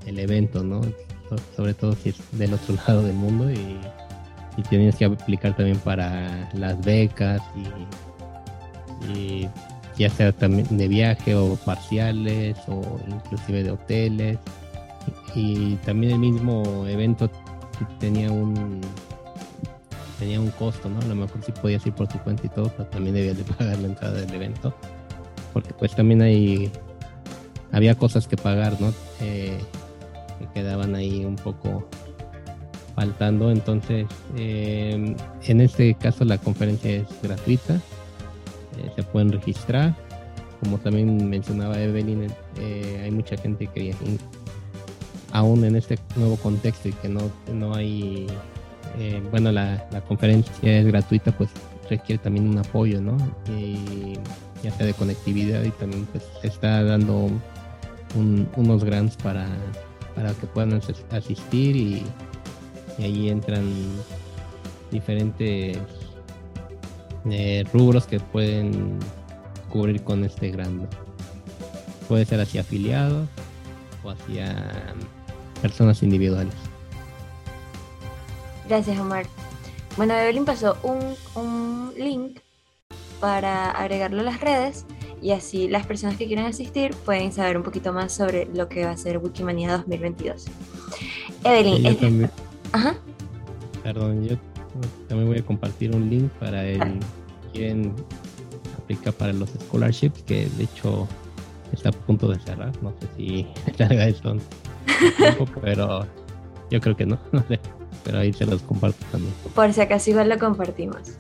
el 0.08 0.18
evento, 0.18 0.64
¿no? 0.64 0.82
Sobre 1.56 1.76
todo 1.76 1.94
si 1.94 2.10
es 2.10 2.16
del 2.32 2.56
otro 2.56 2.74
lado 2.88 3.04
del 3.04 3.14
mundo 3.14 3.52
y 3.52 3.78
y 4.58 4.62
tienes 4.64 4.96
que 4.96 5.06
aplicar 5.06 5.56
también 5.56 5.78
para 5.80 6.50
las 6.54 6.80
becas 6.84 7.42
y, 9.06 9.48
ya 9.98 10.10
sea 10.10 10.32
también 10.32 10.66
de 10.76 10.88
viaje 10.88 11.36
o 11.36 11.56
parciales 11.58 12.58
o 12.68 13.00
inclusive 13.08 13.64
de 13.64 13.72
hoteles 13.72 14.38
y, 15.36 15.76
también 15.78 16.14
el 16.14 16.20
mismo 16.20 16.86
evento 16.88 17.30
tenía 18.00 18.32
un 18.32 18.82
tenía 20.20 20.40
un 20.40 20.52
costo, 20.52 20.88
¿no? 20.90 21.00
A 21.00 21.06
lo 21.06 21.16
mejor 21.16 21.44
sí 21.44 21.52
podías 21.52 21.86
ir 21.86 21.94
por 21.94 22.08
tu 22.08 22.18
cuenta 22.20 22.46
y 22.46 22.50
todo, 22.50 22.70
pero 22.78 22.86
también 22.86 23.16
debías 23.16 23.38
de 23.38 23.44
pagar 23.44 23.78
la 23.80 23.88
entrada 23.88 24.14
del 24.14 24.34
evento 24.34 24.74
porque 25.54 25.74
pues 25.74 25.96
también 25.96 26.22
hay 26.22 26.72
había 27.72 27.96
cosas 27.96 28.28
que 28.28 28.36
pagar, 28.36 28.80
¿no? 28.82 28.94
Eh, 29.22 29.60
que 30.40 30.48
quedaban 30.54 30.96
ahí 30.96 31.24
un 31.24 31.36
poco 31.36 31.88
faltando. 32.96 33.52
Entonces, 33.52 34.08
eh, 34.38 35.16
en 35.46 35.62
este 35.62 35.94
caso 35.96 36.26
la 36.26 36.38
conferencia 36.38 36.92
es 36.92 37.08
gratuita, 37.22 37.76
eh, 37.76 38.92
se 38.96 39.04
pueden 39.04 39.32
registrar. 39.32 39.96
Como 40.60 40.78
también 40.78 41.30
mencionaba 41.30 41.80
Evelyn, 41.80 42.28
eh, 42.60 43.02
hay 43.04 43.12
mucha 43.12 43.36
gente 43.36 43.68
que 43.68 43.94
aún 45.32 45.66
en 45.66 45.76
este 45.76 46.00
nuevo 46.16 46.38
contexto 46.38 46.88
y 46.88 46.94
que 46.94 47.10
no, 47.10 47.20
no 47.54 47.76
hay, 47.76 48.28
bueno, 49.30 49.52
la, 49.52 49.86
conferencia 50.08 50.80
es 50.80 50.86
gratuita, 50.86 51.32
pues 51.34 51.50
requiere 51.90 52.22
también 52.24 52.48
un 52.48 52.58
apoyo, 52.60 53.02
¿no? 53.02 53.18
Y 53.58 54.14
ya 54.64 54.72
sea 54.72 54.86
de 54.86 54.94
conectividad 54.94 55.64
y 55.64 55.72
también 55.72 56.06
pues 56.06 56.24
se 56.42 56.48
está 56.48 56.82
dando 56.84 57.30
unos 58.56 58.84
grants 58.86 59.18
para, 59.18 59.48
para 60.16 60.34
que 60.34 60.48
puedan 60.48 60.80
asistir 61.12 61.76
y 61.76 62.04
y 62.98 63.04
ahí 63.04 63.30
entran 63.30 63.72
diferentes 64.92 65.78
eh, 67.30 67.64
rubros 67.74 68.06
que 68.06 68.20
pueden 68.20 69.00
cubrir 69.70 70.04
con 70.04 70.24
este 70.24 70.52
grant. 70.52 70.84
Puede 72.08 72.26
ser 72.26 72.42
hacia 72.42 72.62
afiliados 72.62 73.28
o 74.04 74.12
hacia 74.12 74.94
personas 75.62 76.04
individuales. 76.04 76.54
Gracias, 78.68 79.00
Omar. 79.00 79.26
Bueno, 79.98 80.14
Evelyn 80.16 80.46
pasó 80.46 80.78
un, 80.84 81.00
un 81.36 81.94
link 81.98 82.40
para 83.20 83.72
agregarlo 83.72 84.22
a 84.22 84.24
las 84.24 84.42
redes 84.42 84.86
y 85.22 85.32
así 85.32 85.70
las 85.70 85.86
personas 85.86 86.18
que 86.18 86.28
quieran 86.28 86.46
asistir 86.46 86.94
pueden 87.06 87.32
saber 87.32 87.56
un 87.56 87.64
poquito 87.64 87.94
más 87.94 88.14
sobre 88.14 88.46
lo 88.54 88.68
que 88.68 88.86
va 88.86 88.92
a 88.92 88.98
ser 88.98 89.18
Wikimania 89.20 89.72
2022. 89.78 90.46
Evelyn, 91.44 91.86
este- 91.86 92.30
Ajá. 92.74 92.96
Perdón, 93.84 94.28
yo 94.28 94.36
también 95.08 95.30
voy 95.30 95.40
a 95.40 95.46
compartir 95.46 95.96
un 95.96 96.10
link 96.10 96.30
para 96.34 96.66
el 96.66 97.00
quien 97.54 97.94
aplica 98.78 99.12
para 99.12 99.32
los 99.32 99.50
scholarships, 99.50 100.24
que 100.24 100.48
de 100.58 100.64
hecho 100.64 101.08
está 101.72 101.90
a 101.90 101.92
punto 101.92 102.28
de 102.28 102.40
cerrar. 102.40 102.72
No 102.82 102.94
sé 103.00 103.08
si 103.16 103.48
salga 103.78 104.08
eso 104.08 104.38
tiempo, 105.18 105.46
pero 105.62 106.06
yo 106.70 106.82
creo 106.82 106.96
que 106.96 107.06
no, 107.06 107.20
no 107.32 107.44
sé. 107.48 107.60
Pero 108.04 108.20
ahí 108.20 108.34
se 108.34 108.46
los 108.46 108.62
comparto 108.64 109.06
también. 109.12 109.34
Por 109.56 109.72
si 109.72 109.82
acaso 109.82 110.10
igual 110.10 110.28
lo 110.28 110.38
compartimos. 110.38 111.14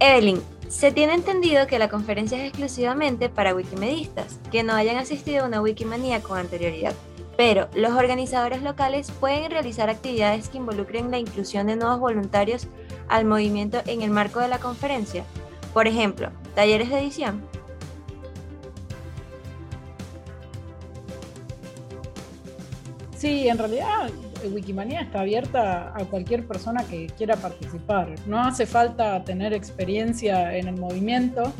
Evelyn, 0.00 0.40
se 0.68 0.92
tiene 0.92 1.14
entendido 1.14 1.66
que 1.66 1.78
la 1.78 1.88
conferencia 1.88 2.38
es 2.38 2.48
exclusivamente 2.48 3.28
para 3.28 3.54
wikimedistas, 3.54 4.40
que 4.50 4.62
no 4.62 4.72
hayan 4.72 4.96
asistido 4.96 5.44
a 5.44 5.46
una 5.46 5.60
Wikimanía 5.60 6.20
con 6.22 6.38
anterioridad. 6.38 6.94
Pero 7.40 7.68
los 7.74 7.92
organizadores 7.92 8.60
locales 8.60 9.10
pueden 9.12 9.50
realizar 9.50 9.88
actividades 9.88 10.50
que 10.50 10.58
involucren 10.58 11.10
la 11.10 11.18
inclusión 11.18 11.68
de 11.68 11.76
nuevos 11.76 11.98
voluntarios 11.98 12.66
al 13.08 13.24
movimiento 13.24 13.80
en 13.86 14.02
el 14.02 14.10
marco 14.10 14.40
de 14.40 14.48
la 14.48 14.58
conferencia. 14.58 15.24
Por 15.72 15.86
ejemplo, 15.86 16.28
talleres 16.54 16.90
de 16.90 16.98
edición. 16.98 17.40
Sí, 23.16 23.48
en 23.48 23.56
realidad 23.56 24.10
Wikimania 24.52 25.00
está 25.00 25.20
abierta 25.20 25.94
a 25.96 26.04
cualquier 26.04 26.46
persona 26.46 26.84
que 26.84 27.06
quiera 27.06 27.36
participar. 27.36 28.16
No 28.26 28.38
hace 28.38 28.66
falta 28.66 29.24
tener 29.24 29.54
experiencia 29.54 30.54
en 30.58 30.68
el 30.68 30.76
movimiento, 30.76 31.54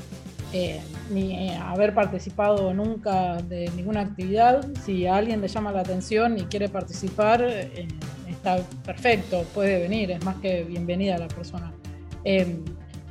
eh, 0.53 0.81
ni 1.11 1.49
eh, 1.49 1.57
haber 1.57 1.95
participado 1.95 2.75
nunca 2.75 3.37
de 3.37 3.71
ninguna 3.77 4.01
actividad. 4.01 4.67
Si 4.85 5.07
a 5.07 5.17
alguien 5.17 5.41
le 5.41 5.47
llama 5.47 5.71
la 5.71 5.81
atención 5.81 6.39
y 6.39 6.43
quiere 6.43 6.69
participar, 6.69 7.41
eh, 7.43 7.87
está 8.29 8.57
perfecto, 8.85 9.45
puede 9.55 9.81
venir, 9.81 10.11
es 10.11 10.25
más 10.25 10.37
que 10.37 10.65
bienvenida 10.65 11.19
la 11.19 11.29
persona. 11.29 11.73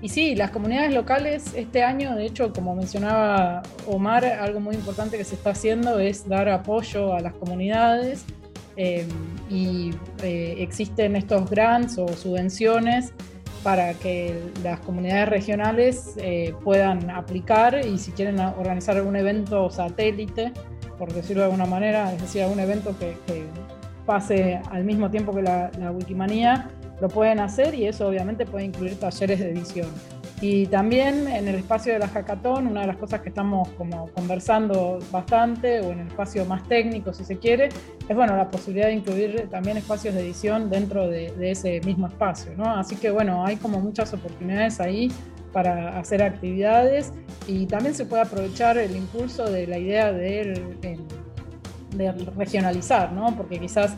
y 0.01 0.09
sí, 0.09 0.35
las 0.35 0.51
comunidades 0.51 0.93
locales 0.93 1.53
este 1.55 1.83
año, 1.83 2.15
de 2.15 2.25
hecho, 2.25 2.51
como 2.53 2.75
mencionaba 2.75 3.63
Omar, 3.87 4.25
algo 4.25 4.59
muy 4.59 4.75
importante 4.75 5.17
que 5.17 5.23
se 5.23 5.35
está 5.35 5.51
haciendo 5.51 5.99
es 5.99 6.27
dar 6.27 6.49
apoyo 6.49 7.13
a 7.13 7.21
las 7.21 7.33
comunidades 7.33 8.25
y 9.49 9.91
existen 10.21 11.17
estos 11.17 11.49
grants 11.49 11.97
o 11.97 12.07
subvenciones 12.07 13.13
para 13.63 13.93
que 13.93 14.41
las 14.63 14.79
comunidades 14.79 15.29
regionales 15.29 16.15
eh, 16.17 16.53
puedan 16.63 17.09
aplicar 17.09 17.85
y 17.85 17.97
si 17.97 18.11
quieren 18.11 18.39
organizar 18.39 18.97
algún 18.97 19.15
evento 19.15 19.69
satélite, 19.69 20.53
por 20.97 21.13
decirlo 21.13 21.41
de 21.41 21.45
alguna 21.45 21.65
manera, 21.65 22.13
es 22.13 22.21
decir, 22.21 22.43
algún 22.43 22.59
evento 22.59 22.95
que, 22.97 23.15
pase 24.05 24.59
al 24.71 24.85
mismo 24.85 25.11
tiempo 25.11 25.35
que 25.35 25.43
la, 25.43 25.69
la 25.77 25.91
Wikimanía, 25.91 26.71
lo 26.99 27.09
pueden 27.09 27.39
hacer 27.39 27.75
y 27.75 27.85
eso 27.85 28.07
obviamente 28.07 28.45
puede 28.45 28.65
incluir 28.65 28.99
talleres 28.99 29.39
de 29.39 29.51
edición. 29.51 29.87
Y 30.41 30.67
también 30.67 31.27
en 31.27 31.49
el 31.49 31.55
espacio 31.55 31.91
de 31.91 31.99
la 31.99 32.07
hackathon, 32.07 32.67
una 32.67 32.81
de 32.81 32.87
las 32.87 32.95
cosas 32.95 33.21
que 33.21 33.29
estamos 33.29 33.67
como 33.69 34.07
conversando 34.11 34.99
bastante, 35.11 35.81
o 35.81 35.91
en 35.91 35.99
el 35.99 36.07
espacio 36.07 36.45
más 36.45 36.65
técnico 36.67 37.13
si 37.13 37.25
se 37.25 37.37
quiere, 37.37 37.69
es 38.07 38.15
bueno, 38.15 38.37
la 38.37 38.49
posibilidad 38.49 38.87
de 38.87 38.93
incluir 38.93 39.49
también 39.49 39.75
espacios 39.75 40.15
de 40.15 40.21
edición 40.21 40.69
dentro 40.69 41.09
de, 41.09 41.33
ese 41.41 41.81
mismo 41.81 42.07
espacio. 42.07 42.53
¿no? 42.55 42.73
Así 42.73 42.95
que 42.95 43.11
bueno, 43.11 43.45
hay 43.45 43.57
como 43.57 43.79
muchas 43.79 44.13
oportunidades 44.13 44.79
ahí 44.79 45.11
para 45.51 45.99
hacer 45.99 46.23
actividades 46.23 47.11
y 47.47 47.65
también 47.65 47.93
se 47.93 48.05
puede 48.05 48.21
aprovechar 48.21 48.77
el 48.77 48.95
impulso 48.95 49.49
de 49.49 49.67
la 49.67 49.77
idea 49.77 50.13
de, 50.13 50.63
de 51.95 52.11
regionalizar, 52.37 53.11
¿no? 53.11 53.35
porque 53.35 53.59
quizás 53.59 53.97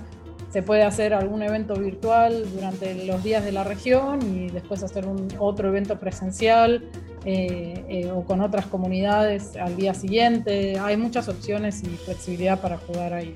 se 0.52 0.62
puede 0.62 0.84
hacer 0.84 1.14
algún 1.14 1.42
evento 1.44 1.76
virtual 1.76 2.44
durante 2.54 3.06
los 3.06 3.24
días 3.24 3.44
de 3.44 3.54
la 3.54 3.64
región 3.64 4.22
y 4.22 4.50
después 4.50 4.84
hacer 4.84 5.08
un 5.08 5.30
otro 5.40 5.70
evento 5.70 5.98
presencial 5.98 6.90
eh, 7.24 7.86
eh, 7.88 8.12
o 8.12 8.26
con 8.26 8.42
otras 8.42 8.66
comunidades 8.66 9.56
al 9.56 9.78
día 9.78 9.94
siguiente. 9.94 10.78
Hay 10.78 10.98
muchas 10.98 11.30
opciones 11.30 11.82
y 11.84 11.88
flexibilidad 11.88 12.60
para 12.60 12.78
jugar 12.78 13.14
ahí. 13.14 13.34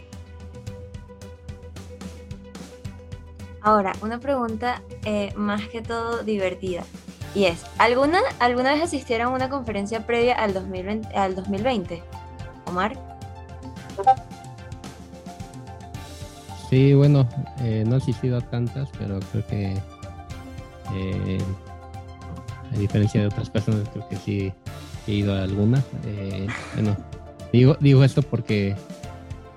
Ahora, 3.62 3.94
una 4.02 4.20
pregunta 4.20 4.82
eh, 5.06 5.32
más 5.36 5.68
que 5.70 5.82
todo 5.82 6.22
divertida. 6.22 6.84
Y 7.34 7.46
es, 7.46 7.64
¿alguna, 7.78 8.20
¿alguna 8.40 8.74
vez 8.74 8.84
asistieron 8.84 9.28
a 9.28 9.30
una 9.30 9.50
conferencia 9.50 10.06
previa 10.06 10.36
al 10.36 10.54
2020? 10.54 11.16
Al 11.18 11.34
2020? 11.36 12.04
Omar. 12.68 12.98
Sí, 16.76 16.94
bueno, 16.94 17.26
eh, 17.62 17.86
no 17.88 17.96
he 17.96 17.98
asistido 18.00 18.36
a 18.36 18.42
tantas, 18.42 18.90
pero 19.00 19.22
creo 19.32 19.48
que 19.48 19.78
eh, 20.94 21.38
a 22.70 22.78
diferencia 22.78 23.22
de 23.22 23.28
otras 23.28 23.50
personas, 23.50 23.88
creo 23.94 24.06
que 24.10 24.18
sí 24.18 24.52
he 25.08 25.14
ido 25.14 25.34
a 25.34 25.44
algunas. 25.44 25.86
Eh, 26.06 26.48
bueno, 26.74 26.98
digo, 27.54 27.78
digo 27.80 28.04
esto 28.04 28.22
porque 28.24 28.76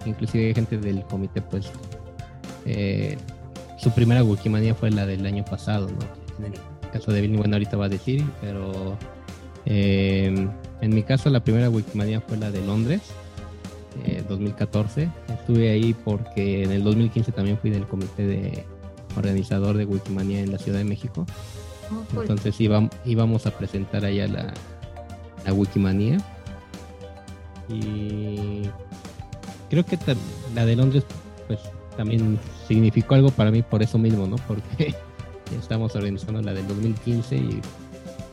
inclusive 0.07 0.47
hay 0.47 0.55
gente 0.55 0.79
del 0.79 1.03
comité, 1.07 1.43
pues, 1.43 1.73
su 3.79 3.91
primera 3.91 4.23
Wikimania 4.23 4.77
fue 4.77 4.93
la 4.93 5.05
del 5.05 5.27
año 5.27 5.45
pasado, 5.45 5.89
¿no? 5.89 6.47
En 6.47 6.53
el 6.53 6.61
caso 6.93 7.11
de 7.11 7.21
Billy, 7.21 7.37
bueno, 7.37 7.57
ahorita 7.57 7.77
va 7.77 7.87
a 7.87 7.89
decir, 7.89 8.25
pero 8.41 8.97
en 9.65 10.55
mi 10.83 11.03
caso 11.03 11.31
la 11.31 11.41
primera 11.41 11.69
Wikimania 11.69 12.21
fue 12.21 12.37
la 12.37 12.53
de 12.53 12.65
Londres 12.65 13.03
2014. 14.29 15.03
Eh, 15.03 15.11
Estuve 15.29 15.71
ahí 15.71 15.95
porque 16.05 16.63
en 16.65 16.73
el 16.73 16.85
2015 16.85 17.33
también 17.33 17.59
fui 17.59 17.71
del 17.71 17.87
comité 17.87 18.27
de 18.27 18.65
organizador 19.17 19.77
de 19.77 19.85
Wikimania 19.85 20.41
en 20.41 20.53
la 20.53 20.59
Ciudad 20.59 20.79
de 20.79 20.85
México. 20.85 21.27
Oh, 21.91 22.21
Entonces 22.21 22.61
íbamos, 22.61 22.91
íbamos 23.05 23.47
a 23.47 23.51
presentar 23.51 24.05
allá 24.05 24.29
la, 24.29 24.53
la 25.45 25.53
Wikimania. 25.53 26.19
Y 27.69 28.63
creo 29.69 29.85
que 29.85 29.99
la 30.55 30.65
de 30.65 30.77
Londres 30.77 31.05
pues 31.47 31.61
también 31.97 32.39
significó 32.67 33.15
algo 33.15 33.31
para 33.31 33.51
mí 33.51 33.63
por 33.63 33.83
eso 33.83 33.99
mismo, 33.99 34.27
¿no? 34.27 34.37
Porque 34.47 34.95
estamos 35.59 35.95
organizando 35.97 36.41
la 36.43 36.53
del 36.55 36.67
2015 36.69 37.37
y 37.37 37.61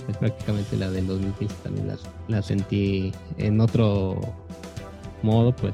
pues, 0.06 0.18
prácticamente 0.18 0.78
la 0.78 0.92
del 0.92 1.08
2015 1.08 1.56
también 1.64 1.88
la, 1.88 1.98
la 2.28 2.42
sentí 2.42 3.12
en 3.38 3.60
otro 3.60 4.20
modo, 5.26 5.54
pues, 5.56 5.74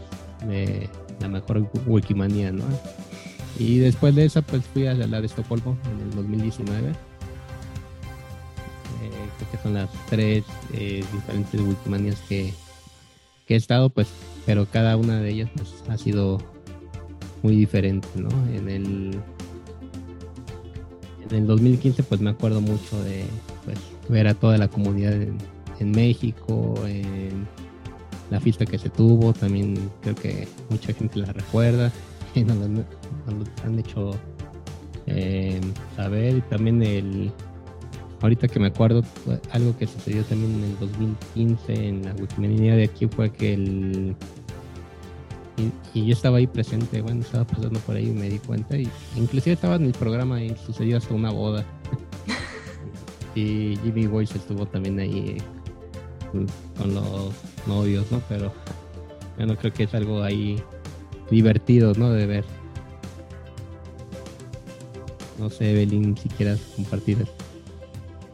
la 1.20 1.28
mejor 1.28 1.70
Wikimania, 1.86 2.52
¿no? 2.52 2.64
Y 3.60 3.80
después 3.80 4.16
de 4.16 4.26
esa, 4.26 4.42
pues 4.42 4.64
fui 4.66 4.88
a 4.88 4.94
la 4.94 5.20
de 5.20 5.28
Estocolmo 5.28 5.78
en 5.94 6.02
el 6.02 6.16
2019. 6.16 6.90
Eh, 6.90 6.94
creo 9.38 9.52
que 9.52 9.58
son 9.58 9.74
las 9.76 9.90
tres 10.10 10.44
eh, 10.74 11.04
diferentes 11.14 11.62
Wikimanias 11.62 12.20
que, 12.28 12.54
he 13.48 13.56
estado, 13.56 13.90
pues, 13.90 14.08
pero 14.46 14.66
cada 14.66 14.96
una 14.96 15.20
de 15.20 15.30
ellas 15.30 15.50
pues, 15.54 15.84
ha 15.90 15.98
sido 15.98 16.38
muy 17.44 17.54
diferente, 17.54 18.08
¿no? 18.16 18.30
En 18.56 18.70
el, 18.70 19.20
en 21.30 21.36
el 21.36 21.48
2015, 21.48 22.04
pues 22.04 22.22
me 22.22 22.30
acuerdo 22.30 22.62
mucho 22.62 23.04
de 23.04 23.26
pues, 23.66 23.78
ver 24.08 24.28
a 24.28 24.36
toda 24.36 24.58
la 24.58 24.70
comunidad 24.70 25.22
en, 25.22 25.38
en 25.82 25.92
México, 25.92 26.76
en 26.88 27.46
la 28.32 28.40
fiesta 28.40 28.66
que 28.66 28.80
se 28.80 28.90
tuvo, 28.90 29.34
también 29.34 29.78
creo 30.02 30.16
que 30.16 30.48
mucha 30.70 30.94
gente 30.94 31.20
la 31.20 31.32
recuerda 31.34 31.92
y 32.36 32.44
nos 32.44 32.58
lo, 32.58 32.84
han 33.64 33.78
hecho 33.78 34.12
eh, 35.06 35.60
saber. 35.96 36.42
También 36.50 36.82
el, 36.82 37.32
ahorita 38.22 38.48
que 38.48 38.60
me 38.60 38.68
acuerdo, 38.68 39.04
algo 39.52 39.78
que 39.78 39.86
sucedió 39.86 40.24
también 40.24 40.56
en 40.56 40.64
el 40.64 40.80
2015 40.80 41.88
en 41.90 42.06
la 42.06 42.14
Wikimedia 42.14 42.76
de 42.76 42.86
aquí 42.86 43.08
fue 43.08 43.32
que 43.32 43.54
el... 43.54 44.16
Y, 45.94 46.06
yo 46.06 46.14
estaba 46.14 46.38
ahí 46.38 46.48
presente, 46.48 47.02
bueno, 47.02 47.22
estaba 47.22 47.46
pasando 47.46 47.80
por 47.82 47.98
ahí 47.98 48.08
y 48.08 48.14
me 48.14 48.30
di 48.30 48.40
cuenta, 48.40 48.78
y 48.78 48.88
inclusive 49.16 49.54
estaba 49.54 49.76
en 49.76 49.84
el 49.84 49.92
programa 49.92 50.42
y 50.42 50.56
sucedió 50.56 50.98
hasta 50.98 51.14
una 51.14 51.30
boda. 51.30 51.66
y 53.36 53.78
Jimmy 53.84 54.08
Boyce 54.08 54.38
estuvo 54.38 54.66
también 54.66 54.98
ahí 55.00 55.38
con 56.32 56.94
los 56.94 57.34
novios, 57.68 58.12
¿no? 58.12 58.22
Pero 58.30 58.52
bueno, 59.38 59.58
creo 59.58 59.74
que 59.74 59.84
es 59.84 59.94
algo 59.94 60.24
ahí 60.24 60.62
divertido, 61.30 61.94
¿no? 61.96 62.12
De 62.12 62.26
ver. 62.26 62.46
No 65.38 65.50
sé, 65.50 65.72
Evelyn, 65.72 66.16
si 66.16 66.30
quieras 66.30 66.60
compartir. 66.76 67.26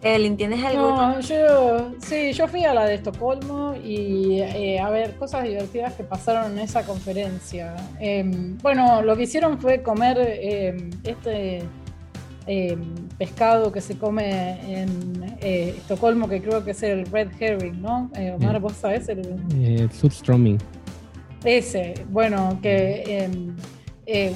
Evelyn, 0.02 0.38
¿tienes 0.38 0.64
algo? 0.64 0.96
No, 0.96 1.20
yo, 1.22 1.92
sí, 2.00 2.32
yo 2.34 2.48
fui 2.48 2.64
a 2.66 2.74
la 2.74 2.86
de 2.86 2.96
Estocolmo 2.96 3.76
y 3.84 4.40
eh, 4.42 4.80
a 4.80 4.90
ver, 4.90 5.16
cosas 5.16 5.44
divertidas 5.44 5.94
que 5.94 6.04
pasaron 6.04 6.52
en 6.52 6.60
esa 6.60 6.84
conferencia. 6.84 7.76
Em, 8.00 8.58
bueno, 8.60 9.02
lo 9.02 9.16
que 9.16 9.24
hicieron 9.24 9.60
fue 9.60 9.82
comer 9.82 10.18
em, 10.20 10.92
este 11.04 11.64
em, 12.46 12.96
pescado 13.18 13.72
que 13.72 13.82
se 13.82 13.98
come 13.98 14.82
en 14.82 15.37
eh, 15.48 15.76
Estocolmo, 15.78 16.28
que 16.28 16.42
creo 16.42 16.64
que 16.64 16.72
es 16.72 16.84
el 16.84 17.06
red 17.06 17.30
herring, 17.40 17.82
¿no? 17.82 18.10
Eh, 18.16 18.32
Omar, 18.32 18.60
vos 18.60 18.74
sabés 18.74 19.08
el... 19.10 19.22
Eh, 19.56 19.88
surströmming. 19.92 20.58
Ese, 21.44 22.06
bueno, 22.10 22.60
que 22.62 23.30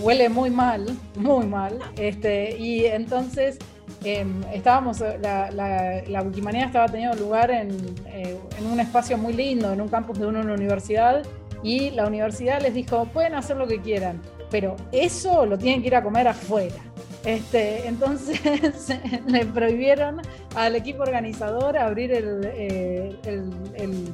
huele 0.01 0.29
muy 0.29 0.49
mal, 0.49 0.85
muy 1.15 1.45
mal. 1.45 1.79
Este, 1.97 2.57
y 2.57 2.85
entonces 2.85 3.57
Em, 4.03 4.41
estábamos, 4.51 4.99
la, 4.99 5.51
la, 5.51 6.01
la, 6.07 6.21
Wikimanía 6.23 6.65
estaba 6.65 6.87
teniendo 6.87 7.15
lugar 7.17 7.51
en, 7.51 7.69
eh, 8.07 8.35
en, 8.57 8.65
un 8.65 8.79
espacio 8.79 9.15
muy 9.15 9.33
lindo, 9.33 9.71
en 9.71 9.79
un 9.79 9.89
campus 9.89 10.17
de 10.17 10.25
una 10.25 10.41
universidad, 10.41 11.23
y 11.61 11.91
la 11.91 12.07
universidad 12.07 12.61
les 12.61 12.73
dijo, 12.73 13.05
pueden 13.05 13.35
hacer 13.35 13.57
lo 13.57 13.67
que 13.67 13.79
quieran, 13.79 14.19
pero 14.49 14.75
eso 14.91 15.45
lo 15.45 15.55
tienen 15.55 15.81
que 15.81 15.87
ir 15.87 15.95
a 15.95 16.01
comer 16.01 16.27
afuera. 16.27 16.75
Este, 17.25 17.87
entonces 17.87 18.39
le 19.27 19.45
prohibieron 19.45 20.21
al 20.55 20.75
equipo 20.75 21.03
organizador 21.03 21.77
abrir 21.77 22.11
el, 22.11 22.41
eh, 22.45 23.15
el, 23.25 23.51
el, 23.75 24.13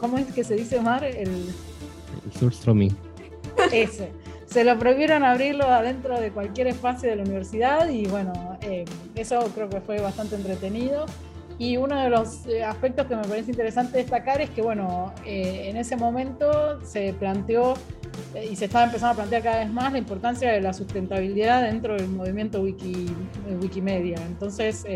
¿cómo 0.00 0.18
es 0.18 0.26
que 0.32 0.42
se 0.42 0.56
dice, 0.56 0.78
Omar? 0.78 1.04
El, 1.04 1.28
el 1.28 2.32
surströmming. 2.38 2.96
Ese 3.72 4.10
se 4.50 4.64
lo 4.64 4.76
prohibieron 4.78 5.22
abrirlo 5.22 5.64
adentro 5.64 6.20
de 6.20 6.32
cualquier 6.32 6.66
espacio 6.66 7.08
de 7.08 7.16
la 7.16 7.22
universidad 7.22 7.88
y 7.88 8.06
bueno, 8.06 8.58
eh, 8.62 8.84
eso 9.14 9.40
creo 9.54 9.70
que 9.70 9.80
fue 9.80 10.00
bastante 10.00 10.34
entretenido. 10.34 11.06
Y 11.60 11.76
uno 11.76 12.02
de 12.02 12.08
los 12.08 12.46
eh, 12.46 12.64
aspectos 12.64 13.06
que 13.06 13.14
me 13.14 13.22
parece 13.22 13.50
interesante 13.50 13.98
destacar 13.98 14.40
es 14.40 14.48
que, 14.48 14.62
bueno, 14.62 15.12
eh, 15.26 15.68
en 15.68 15.76
ese 15.76 15.94
momento 15.94 16.82
se 16.82 17.12
planteó 17.12 17.74
y 18.50 18.56
se 18.56 18.64
estaba 18.64 18.86
empezando 18.86 19.12
a 19.12 19.16
plantear 19.16 19.42
cada 19.42 19.58
vez 19.58 19.70
más 19.70 19.92
la 19.92 19.98
importancia 19.98 20.50
de 20.52 20.62
la 20.62 20.72
sustentabilidad 20.72 21.64
dentro 21.64 21.96
del 21.96 22.08
movimiento 22.08 22.62
Wiki, 22.62 23.14
Wikimedia. 23.60 24.16
Entonces, 24.26 24.86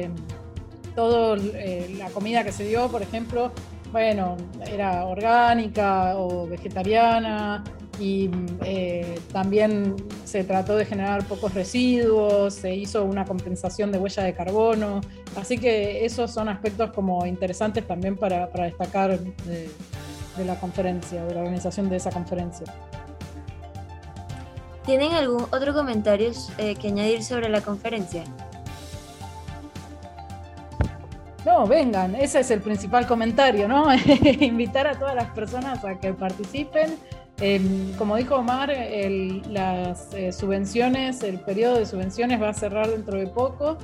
toda 0.95 1.37
la 1.37 2.09
comida 2.15 2.45
que 2.45 2.53
se 2.53 2.65
dio, 2.65 2.89
por 2.89 3.03
ejemplo, 3.03 3.53
bueno, 3.93 4.39
era 4.67 5.05
orgánica 5.05 6.17
o 6.17 6.47
vegetariana, 6.47 7.63
y 7.99 8.31
eh, 8.65 9.19
también 9.33 9.97
se 10.25 10.45
trató 10.45 10.77
de 10.77 10.85
generar 10.85 11.25
pocos 11.27 11.55
residuos, 11.55 12.55
se 12.55 12.75
hizo 12.75 13.05
una 13.05 13.25
compensación 13.25 13.93
de 13.93 13.99
huella 13.99 14.23
de 14.23 14.35
carbono, 14.35 15.01
así 15.37 15.59
que 15.59 16.05
esos 16.05 16.31
son 16.31 16.49
aspectos 16.49 16.91
como 16.93 17.25
interesantes 17.27 17.87
también 17.87 18.17
para, 18.17 18.51
para 18.51 18.65
destacar 18.65 19.19
de, 19.19 19.69
la 20.45 20.59
conferencia, 20.59 21.25
de 21.25 21.35
la 21.35 21.41
organización 21.41 21.89
de 21.89 21.97
esa 21.97 22.11
conferencia. 22.11 22.67
¿Tienen 24.85 25.13
algún 25.13 25.43
otro 25.51 25.73
comentario 25.73 26.31
eh, 26.59 26.75
que 26.75 26.89
añadir 26.89 27.23
sobre 27.23 27.49
la 27.49 27.61
conferencia? 27.61 28.25
No, 31.47 31.67
vengan, 31.67 32.15
ese 32.15 32.41
es 32.41 32.51
el 32.51 32.61
principal 32.61 33.07
comentario, 33.07 33.69
¿no? 33.69 33.87
Invitar 34.41 34.87
a 34.87 34.99
todas 34.99 35.15
las 35.15 35.31
personas 35.31 35.85
a 35.85 35.99
que 36.01 36.13
participen 36.15 36.97
Como 37.99 38.17
dijo 38.17 38.37
Omar, 38.37 38.73
las 39.51 40.15
eh, 40.15 40.33
subvenciones, 40.33 41.23
el 41.23 41.41
periodo 41.41 41.79
de 41.79 41.87
subvenciones 41.87 42.41
va 42.41 42.51
a 42.51 42.55
cerrar 42.55 42.89
dentro 42.89 43.19
de 43.19 43.27
poco, 43.27 43.77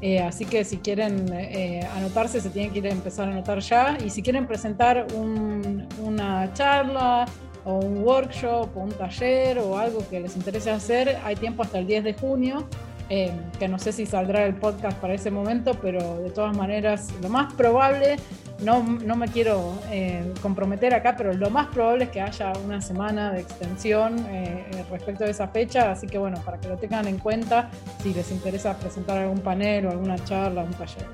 eh, 0.00 0.20
así 0.20 0.46
que 0.46 0.64
si 0.64 0.78
quieren 0.78 1.32
eh, 1.32 1.86
anotarse 1.96 2.40
se 2.40 2.50
tienen 2.50 2.72
que 2.72 2.78
ir 2.78 2.86
a 2.86 2.90
empezar 2.90 3.28
a 3.28 3.32
anotar 3.32 3.60
ya 3.60 3.96
y 4.04 4.10
si 4.10 4.22
quieren 4.22 4.46
presentar 4.46 5.06
una 5.14 6.52
charla 6.54 7.26
o 7.64 7.76
un 7.76 7.98
workshop 7.98 8.76
o 8.76 8.80
un 8.80 8.92
taller 8.92 9.58
o 9.58 9.78
algo 9.78 10.06
que 10.08 10.20
les 10.20 10.36
interese 10.36 10.70
hacer, 10.70 11.18
hay 11.24 11.36
tiempo 11.36 11.62
hasta 11.62 11.78
el 11.78 11.86
10 11.86 12.04
de 12.04 12.14
junio. 12.14 12.66
Que 13.08 13.68
no 13.68 13.78
sé 13.78 13.92
si 13.92 14.06
saldrá 14.06 14.46
el 14.46 14.54
podcast 14.54 14.98
para 14.98 15.14
ese 15.14 15.30
momento, 15.30 15.74
pero 15.80 16.18
de 16.20 16.30
todas 16.30 16.56
maneras 16.56 17.12
lo 17.22 17.28
más 17.28 17.52
probable 17.54 18.16
no, 18.62 18.82
no 18.82 19.16
me 19.16 19.28
quiero 19.28 19.74
eh, 19.90 20.32
comprometer 20.40 20.94
acá, 20.94 21.14
pero 21.16 21.32
lo 21.32 21.50
más 21.50 21.68
probable 21.68 22.04
es 22.04 22.10
que 22.10 22.20
haya 22.20 22.52
una 22.64 22.80
semana 22.80 23.32
de 23.32 23.40
extensión 23.40 24.18
eh, 24.30 24.64
eh, 24.72 24.84
respecto 24.90 25.24
a 25.24 25.28
esa 25.28 25.48
fecha, 25.48 25.90
así 25.90 26.06
que 26.06 26.18
bueno, 26.18 26.40
para 26.44 26.58
que 26.58 26.68
lo 26.68 26.76
tengan 26.76 27.06
en 27.06 27.18
cuenta 27.18 27.70
si 28.02 28.14
les 28.14 28.30
interesa 28.30 28.78
presentar 28.78 29.18
algún 29.18 29.40
panel 29.40 29.86
o 29.86 29.90
alguna 29.90 30.22
charla, 30.24 30.62
un 30.62 30.72
taller. 30.72 31.06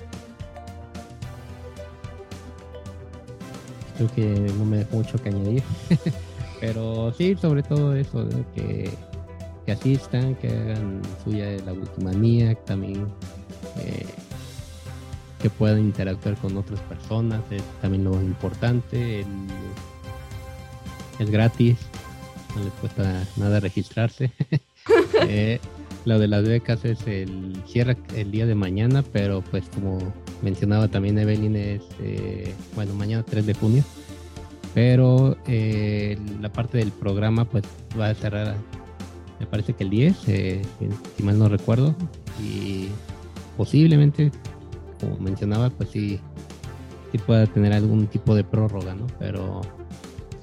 Creo 3.97 4.13
que 4.15 4.53
no 4.57 4.65
me 4.65 4.79
dejo 4.79 4.97
mucho 4.97 5.23
que 5.23 5.29
añadir, 5.31 5.63
pero 6.61 7.13
sí, 7.13 7.37
sobre 7.37 7.63
todo 7.63 7.95
eso, 7.95 8.29
que, 8.55 8.91
asistan, 9.73 10.35
que 10.37 10.49
hagan 10.49 11.03
suya 11.25 11.47
de 11.47 11.63
la 11.63 11.73
Wikimanía, 11.73 12.55
también 12.65 13.07
que 15.41 15.51
puedan 15.51 15.81
interactuar 15.81 16.37
con 16.37 16.57
otras 16.57 16.81
personas, 16.81 17.41
es 17.51 17.63
también 17.81 18.05
lo 18.05 18.21
importante. 18.21 19.25
es 21.19 21.31
gratis, 21.31 21.79
no 22.57 22.65
les 22.65 22.73
cuesta 22.75 23.27
nada 23.37 23.61
registrarse. 23.61 24.33
Eh, 25.29 25.61
lo 26.07 26.19
de 26.19 26.27
las 26.27 26.43
becas 26.43 26.85
es 26.85 27.07
el 27.07 27.63
cierre 27.67 27.97
el 28.17 28.31
día 28.31 28.47
de 28.47 28.55
mañana, 28.55 29.05
pero 29.13 29.43
pues 29.43 29.65
como 29.75 29.99
mencionaba 30.41 30.89
también 30.89 31.19
Evelyn, 31.19 31.55
es 31.55 31.83
eh, 32.01 32.55
bueno, 32.75 32.95
mañana 32.95 33.23
3 33.23 33.45
de 33.47 33.55
junio. 33.55 33.85
Pero 34.75 35.37
eh, 35.47 36.19
la 36.41 36.51
parte 36.51 36.79
del 36.79 36.91
programa 36.91 37.45
pues 37.45 37.65
va 37.99 38.09
a 38.09 38.15
cerrar, 38.15 38.57
me 39.41 39.47
parece 39.47 39.73
que 39.73 39.85
el 39.85 39.91
10, 39.91 40.17
si 40.19 41.23
mal 41.23 41.39
no 41.39 41.49
recuerdo, 41.49 41.95
y 42.41 42.89
posiblemente 43.57 44.31
como 45.01 45.17
mencionaba, 45.19 45.71
pues 45.71 45.91
sí, 45.91 46.21
sí 47.11 47.19
pueda 47.19 47.47
tener 47.47 47.73
algún 47.73 48.07
tipo 48.07 48.35
de 48.35 48.45
prórroga, 48.45 48.95
¿no? 48.95 49.07
Pero 49.19 49.63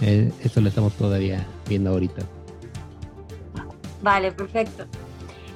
eh, 0.02 0.32
eso 0.44 0.62
lo 0.62 0.70
estamos 0.70 0.94
todavía 0.94 1.46
viendo 1.68 1.92
ahorita. 1.92 2.24
Vale, 4.02 4.32
perfecto. 4.32 4.86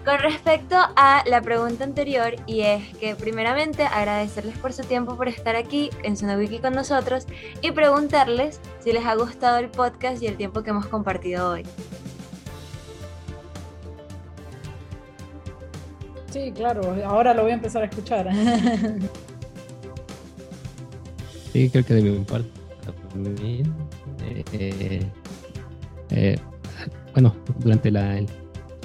Con 0.06 0.18
respecto 0.18 0.76
a 0.76 1.24
la 1.28 1.42
pregunta 1.42 1.84
anterior, 1.84 2.36
y 2.48 2.62
es 2.62 2.88
que 2.98 3.16
primeramente 3.16 3.84
agradecerles 3.84 4.58
por 4.58 4.74
su 4.74 4.84
tiempo 4.84 5.16
por 5.16 5.28
estar 5.28 5.56
aquí 5.56 5.92
en 6.02 6.16
Wiki 6.40 6.58
con 6.58 6.74
nosotros 6.74 7.28
y 7.62 7.72
preguntarles 7.72 8.60
si 8.80 8.94
les 8.94 9.06
ha 9.06 9.14
gustado 9.14 9.60
el 9.60 9.70
podcast 9.70 10.24
y 10.24 10.28
el 10.28 10.38
tiempo 10.38 10.64
que 10.64 10.72
hemos 10.72 10.88
compartido 10.88 11.52
hoy. 11.52 11.64
Sí, 16.32 16.52
claro, 16.56 16.96
ahora 17.06 17.34
lo 17.34 17.44
voy 17.44 17.52
a 17.52 17.56
empezar 17.56 17.84
a 17.84 17.86
escuchar. 17.86 18.30
sí, 21.54 21.70
creo 21.70 21.86
que 21.86 21.94
de 21.94 22.02
mi 22.02 22.20
parte 22.24 22.50
también. 23.12 23.74
Eh, 24.54 25.06
eh, 26.12 26.38
bueno, 27.14 27.36
durante 27.60 27.92
la, 27.92 28.22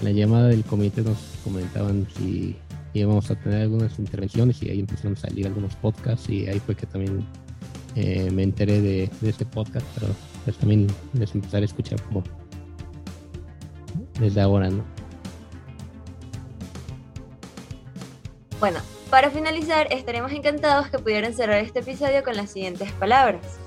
la 0.02 0.10
llamada 0.10 0.48
del 0.48 0.64
comité 0.64 1.02
nos 1.02 1.18
comentaban 1.44 2.06
si 2.16 2.56
íbamos 2.94 3.30
a 3.30 3.36
tener 3.36 3.62
algunas 3.62 3.96
intervenciones 3.98 4.62
y 4.62 4.70
ahí 4.70 4.80
empezaron 4.80 5.12
a 5.12 5.16
salir 5.16 5.46
algunos 5.46 5.76
podcasts 5.76 6.28
y 6.28 6.48
ahí 6.48 6.58
fue 6.58 6.74
que 6.74 6.86
también 6.86 7.24
eh, 7.94 8.30
me 8.32 8.42
enteré 8.42 8.80
de, 8.80 9.10
de, 9.20 9.30
este 9.30 9.44
podcast, 9.46 9.86
pero 9.94 10.12
pues 10.44 10.56
también 10.56 10.86
les 11.12 11.34
empezaré 11.34 11.62
a 11.62 11.66
escuchar 11.66 12.00
como 12.02 12.22
desde 14.18 14.40
ahora, 14.40 14.70
¿no? 14.70 14.95
Bueno, 18.58 18.80
para 19.10 19.30
finalizar, 19.30 19.92
estaremos 19.92 20.32
encantados 20.32 20.88
que 20.88 20.98
pudieran 20.98 21.34
cerrar 21.34 21.58
este 21.58 21.80
episodio 21.80 22.24
con 22.24 22.36
las 22.36 22.50
siguientes 22.50 22.90
palabras. 22.92 23.58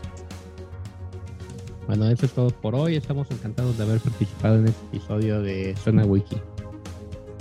Bueno, 1.85 2.09
eso 2.09 2.25
es 2.25 2.33
todo 2.33 2.49
por 2.49 2.75
hoy. 2.75 2.95
Estamos 2.95 3.29
encantados 3.31 3.77
de 3.77 3.83
haber 3.83 3.99
participado 3.99 4.55
en 4.55 4.67
este 4.67 4.85
episodio 4.87 5.41
de 5.41 5.75
Zona 5.75 6.05
Wiki. 6.05 6.41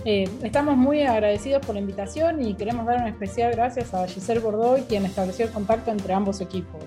Eh, 0.04 0.28
estamos 0.42 0.76
muy 0.76 1.02
agradecidos 1.02 1.64
por 1.64 1.74
la 1.74 1.80
invitación 1.80 2.44
y 2.44 2.54
queremos 2.54 2.86
dar 2.86 3.00
un 3.00 3.08
especial 3.08 3.52
gracias 3.52 3.92
a 3.94 4.06
Giselle 4.06 4.40
Bordoy, 4.40 4.82
quien 4.82 5.04
estableció 5.04 5.46
el 5.46 5.52
contacto 5.52 5.90
entre 5.90 6.14
ambos 6.14 6.40
equipos. 6.40 6.82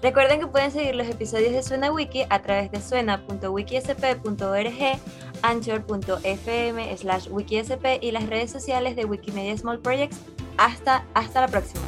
Recuerden 0.00 0.40
que 0.40 0.46
pueden 0.46 0.70
seguir 0.70 0.94
los 0.94 1.08
episodios 1.08 1.52
de 1.52 1.62
Suena 1.62 1.92
Wiki 1.92 2.24
a 2.30 2.40
través 2.40 2.70
de 2.70 2.80
suena.wikisp.org, 2.80 4.98
anchor.fm 5.42 6.96
slash 6.96 7.28
wikisp 7.28 7.84
y 8.00 8.10
las 8.10 8.26
redes 8.28 8.50
sociales 8.50 8.96
de 8.96 9.04
Wikimedia 9.04 9.56
Small 9.56 9.78
Projects. 9.78 10.18
Hasta, 10.56 11.04
hasta 11.14 11.40
la 11.42 11.48
próxima. 11.48 11.87